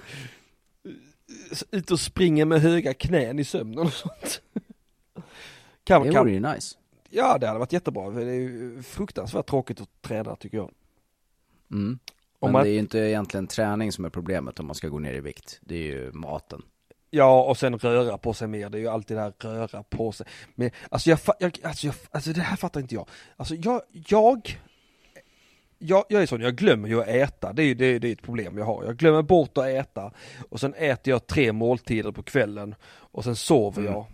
[1.71, 4.41] ut och springer med höga knän i sömnen och sånt.
[5.83, 6.77] Kan, Det vore ju nice.
[7.09, 10.71] ja det hade varit jättebra, det är ju fruktansvärt tråkigt att träna tycker jag.
[11.71, 11.99] Mm.
[12.47, 14.99] Men man- det är ju inte egentligen träning som är problemet om man ska gå
[14.99, 15.59] ner i vikt.
[15.61, 16.61] Det är ju maten.
[17.09, 20.11] Ja och sen röra på sig mer, det är ju alltid det här röra på
[20.11, 20.27] sig.
[20.55, 23.09] Men alltså jag, jag, alltså, jag alltså det här fattar inte jag.
[23.37, 24.59] Alltså jag, jag,
[25.79, 28.11] jag, jag är sån, jag glömmer ju att äta, det är ju det, det är
[28.13, 28.83] ett problem jag har.
[28.85, 30.11] Jag glömmer bort att äta
[30.49, 33.93] och sen äter jag tre måltider på kvällen och sen sover Mm.
[33.93, 34.05] jag.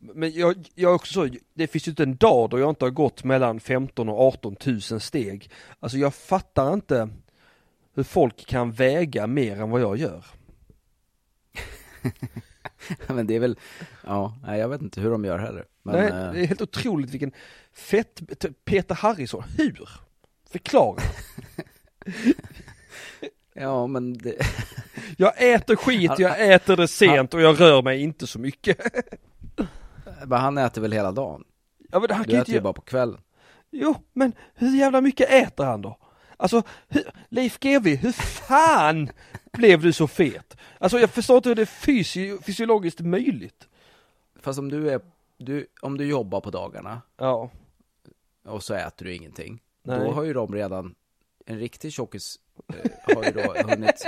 [0.00, 2.84] Men jag, jag är också så, det finns ju inte en dag då jag inte
[2.84, 5.50] har gått mellan 15 och 18 tusen steg.
[5.80, 7.08] Alltså jag fattar inte
[7.98, 10.24] hur folk kan väga mer än vad jag gör.
[13.06, 13.58] Men det är väl,
[14.04, 15.64] ja, nej, jag vet inte hur de gör heller.
[15.82, 17.32] Men, Nej, eh, det är helt otroligt vilken
[17.72, 19.88] fett, t- Peter Harrison, hur?
[20.50, 21.02] Förklara.
[23.54, 24.36] ja men det,
[25.16, 28.78] Jag äter skit, jag äter det sent och jag rör mig inte så mycket.
[30.26, 31.44] men han äter väl hela dagen?
[31.90, 32.62] Ja, men han Du kan äter inte ju göra...
[32.64, 33.20] bara på kvällen.
[33.70, 35.98] Jo, men hur jävla mycket äter han då?
[36.40, 37.02] Alltså, hur...
[37.28, 39.10] Leif GW, hur fan
[39.52, 40.56] blev du så fet?
[40.78, 43.68] Alltså jag förstår inte hur det är fysio- fysiologiskt möjligt.
[44.40, 45.00] Fast om du är,
[45.36, 47.50] du, om du jobbar på dagarna Ja,
[48.44, 49.60] och så äter du ingenting.
[49.82, 49.98] Nej.
[49.98, 50.94] Då har ju de redan,
[51.46, 52.38] en riktig tjockis
[52.74, 54.04] eh, har ju då hunnit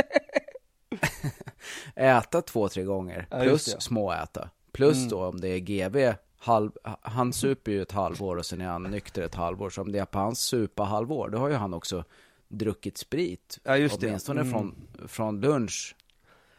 [1.96, 3.26] äta två, tre gånger.
[3.30, 3.80] Ja, Plus det.
[3.80, 4.50] småäta.
[4.72, 5.08] Plus Mm.
[5.08, 6.70] då om det är GV, halv,
[7.02, 9.70] han super ju ett halvår och sen är han nykter ett halvår.
[9.70, 12.04] Så om det är på hans supa halvår, då har ju han också
[12.48, 13.58] druckit sprit.
[13.62, 14.06] Ja, just det.
[14.06, 14.52] Åtminstone Mm.
[14.52, 14.74] från,
[15.08, 15.96] från lunch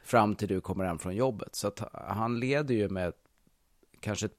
[0.03, 1.55] fram till du kommer hem från jobbet.
[1.55, 3.13] Så att han leder ju med
[3.99, 4.29] kanske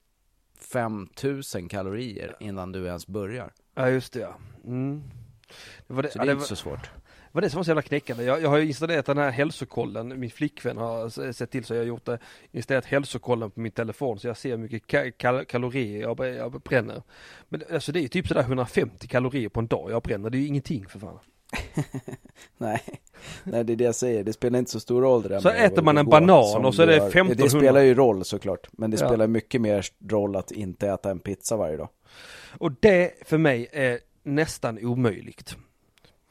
[0.58, 3.52] 5000 kalorier innan du ens börjar.
[3.74, 4.34] ja just det ja.
[4.64, 5.02] Mm.
[5.86, 6.90] Det var det, Så ja, det är det inte var, så svårt.
[7.32, 8.24] Var det som var så jävla knäckande.
[8.24, 11.80] Jag, jag har ju installerat den här hälsokollen, min flickvän har sett till så jag
[11.80, 12.18] har gjort det,
[12.52, 16.52] installerat hälsokollen på min telefon så jag ser hur mycket ka kal kalorier jag, jag
[16.52, 17.02] bränner.
[17.48, 20.38] Men alltså det är ju typ sådär 150 kalorier på en dag jag bränner, det
[20.38, 21.18] är ju ingenting för fan.
[22.58, 22.82] Nej.
[23.44, 24.24] Nej, det är det jag säger.
[24.24, 26.82] Det spelar inte så stor roll det där Så äter man en banan och så
[26.82, 27.08] är det gör.
[27.08, 27.44] 1500.
[27.44, 28.68] Det spelar ju roll såklart.
[28.72, 29.08] Men det Ja.
[29.08, 31.88] spelar mycket mer roll att inte äta en pizza varje dag.
[32.58, 35.56] Och det för mig är nästan omöjligt.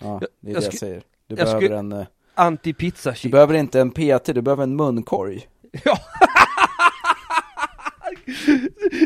[0.01, 1.03] Ja, det är jag det jag säger.
[1.27, 1.91] Du jag behöver en...
[1.91, 5.47] eh, Anti-pizza Du behöver inte en PT, du behöver en munkorg.
[5.83, 5.97] Ja.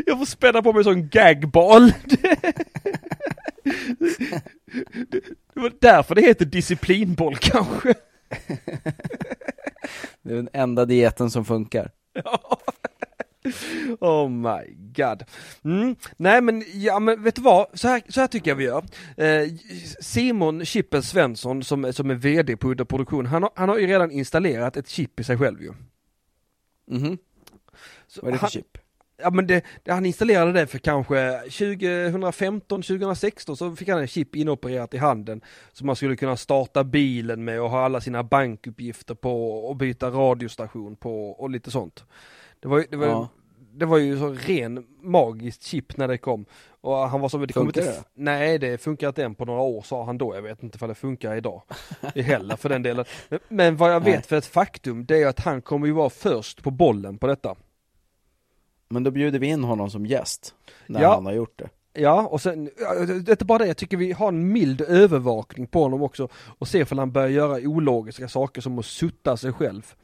[0.05, 1.93] Jag får spänna på mig en sån gagball.
[5.53, 7.93] Det var därför det heter disciplinboll kanske.
[10.21, 11.91] Det är den enda dieten som funkar.
[12.13, 12.59] Ja.
[13.99, 15.23] Oh my god.
[15.63, 15.95] Mm.
[16.17, 17.67] Nej men, ja men vet du vad?
[17.73, 18.83] Så här, så här tycker jag vi gör.
[19.17, 19.49] Eh,
[19.99, 23.87] Simon Chippen Svensson som, som är VD på Udda Produktion, han har, han har ju
[23.87, 25.73] redan installerat ett chip i sig själv ju.
[26.87, 27.17] Mhm.
[28.07, 28.77] Så Vad är det för han, chip?
[29.17, 34.07] ja men det, det, han installerade det för kanske 2015, 2016 så fick han en
[34.07, 35.41] chip inopererat i handen.
[35.73, 40.09] Så man skulle kunna starta bilen med och ha alla sina bankuppgifter på och byta
[40.09, 42.05] radiostation på och lite sånt.
[42.65, 43.27] Det var, ju- det var, Ja.
[43.73, 46.45] det var ju så ren magiskt chip när det kom.
[46.81, 48.03] Och han var så, det kommer inte, det?
[48.13, 50.35] Nej det funkar inte än på några år sa han då.
[50.35, 51.61] Jag vet inte ifall det funkar idag.
[52.13, 53.05] Det heller för den delen.
[53.29, 54.23] Men, men vad jag vet Nej.
[54.23, 57.55] för ett faktum det är att han kommer ju vara först på bollen på detta.
[58.89, 60.55] Men då bjuder vi in honom som gäst.
[60.87, 61.13] När Ja.
[61.15, 61.69] han har gjort det.
[62.01, 65.67] Ja, och sen, det är inte bara det, jag tycker vi har en mild övervakning
[65.67, 69.53] på honom också och se om han börjar göra ologiska saker som att sutta sig
[69.53, 69.95] själv.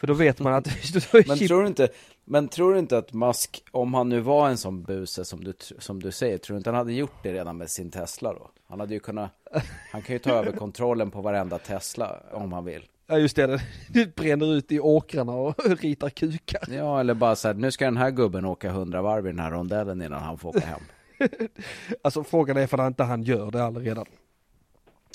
[0.00, 0.66] För då vet man att...
[1.26, 1.88] Men tror du inte,
[2.24, 5.52] men tror du inte att Musk, om han nu var en sån buse som du,
[5.78, 8.50] som du säger, tror du inte han hade gjort det redan med sin Tesla då?
[8.68, 9.30] Han hade ju kunnat,
[9.92, 12.82] han kan ju ta över kontrollen på varenda Tesla om han vill.
[13.06, 16.62] Ja just det, det bränner ut i åkrarna och ritar kukar.
[16.70, 19.40] Ja, eller bara så här, nu ska den här gubben åka 100 varv i den
[19.40, 20.80] här rondellen innan han får åka hem.
[22.02, 24.06] Alltså frågan är ifall inte han gör det redan.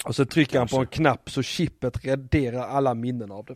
[0.05, 0.95] Och så trycker han på en Kanske.
[0.95, 3.55] knapp så chippet raderar alla minnen av det.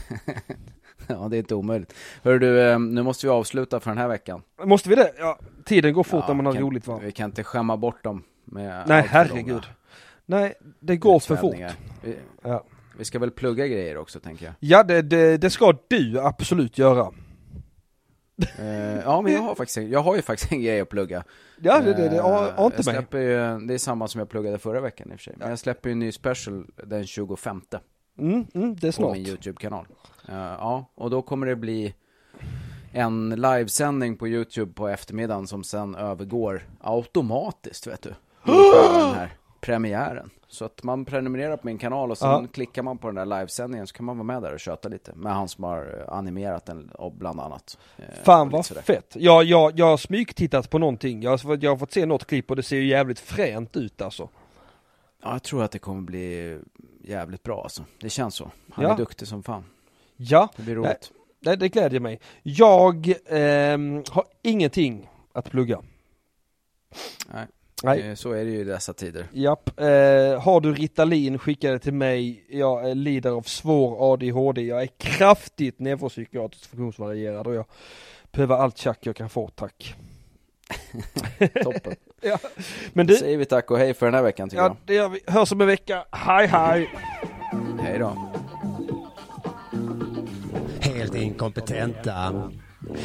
[1.06, 1.94] Ja, det är inte omöjligt.
[2.22, 4.42] Hör du, eh, nu måste vi avsluta för den här veckan.
[4.64, 5.12] Måste vi det?
[5.18, 7.00] Ja, tiden går fort Ja, när man har kan, roligt va?
[7.02, 9.62] Vi kan inte skämma bort dem med Nej herregud.
[10.26, 11.56] Nej, det går för fort.
[12.02, 12.64] Vi, Ja,
[12.98, 14.54] vi ska väl plugga grejer också, tänker jag.
[14.60, 17.12] ja det, det, det ska du absolut göra.
[18.58, 21.24] Eh, ja, men jag har, faktiskt, jag har ju faktiskt en grej att plugga.
[21.60, 23.22] Ja, det, det, det Eh, har inte jag mig.
[23.22, 25.34] ju, Det är samma som jag pluggade förra veckan i och för sig.
[25.36, 27.62] Men jag släpper ju en ny special den 25
[28.18, 29.12] Mm, mm, det är på snart.
[29.16, 29.86] min YouTube-kanal.
[30.28, 31.94] Eh, ja, och då kommer det bli
[32.92, 38.08] en livesändning på YouTube på eftermiddagen som sen övergår automatiskt, vet du.
[38.44, 40.30] Den här premiären.
[40.48, 42.46] Så att man prenumererar på min kanal och sen Ja.
[42.52, 45.12] klickar man på den där livesändningen så kan man vara med där och köta lite.
[45.14, 47.78] Med han som har animerat den och bland annat.
[47.96, 48.82] Eh, Fan vad sådär.
[48.82, 49.16] fett.
[49.18, 51.22] Jag, jag, jag har smygtittat på någonting.
[51.22, 53.76] Jag har, fått- jag har fått se något klipp och det ser ju jävligt fränt
[53.76, 54.28] ut alltså.
[55.22, 56.58] Ja, jag tror att det kommer bli
[57.04, 57.84] jävligt bra alltså.
[58.00, 58.50] Det känns så.
[58.72, 58.92] Han Ja.
[58.92, 59.64] är duktig som fan.
[60.16, 61.12] Ja, Det blir roligt.
[61.40, 62.20] det, det glädjer mig.
[62.42, 65.82] Jag ehm, har ingenting att plugga.
[67.34, 67.46] Nej.
[67.84, 68.00] Nej.
[68.00, 69.26] Eh, Så är det ju i dessa tider.
[69.32, 69.80] Japp.
[69.80, 69.86] Eh,
[70.42, 72.44] har du Ritalin, skicka det till mig.
[72.48, 74.62] Jag eh, lider av svår ADHD.
[74.62, 77.64] Jag är kraftigt neuropsykiatriskt funktionsvarierad och jag
[78.32, 79.94] behöver allt tjack jag kan få, tack.
[81.62, 81.94] Toppen.
[82.24, 82.38] Ja.
[82.92, 84.94] Men Då du, säger vi tack och hej för den här veckan tycker ja det
[84.94, 85.20] gör vi.
[85.26, 86.04] Hörs om en vecka.
[86.12, 86.90] Hej hej!
[87.52, 87.82] jag.
[87.82, 88.32] Hej då.
[90.80, 92.50] Helt inkompetenta.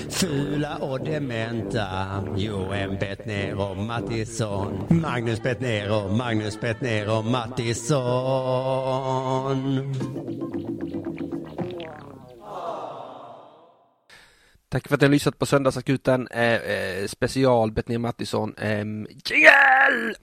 [0.10, 2.24] Fula och dementa.
[2.36, 4.86] Johan Bettner och Mattisson.
[4.90, 7.98] Magnus Bettner och Magnus Bettner och Mattisson.
[14.78, 16.28] Tack för att ni har lyssnat på Söndagsakuten.
[16.28, 18.56] Eh, eh, special Betnér Mattisson.
[18.58, 20.16] Eh, jingle!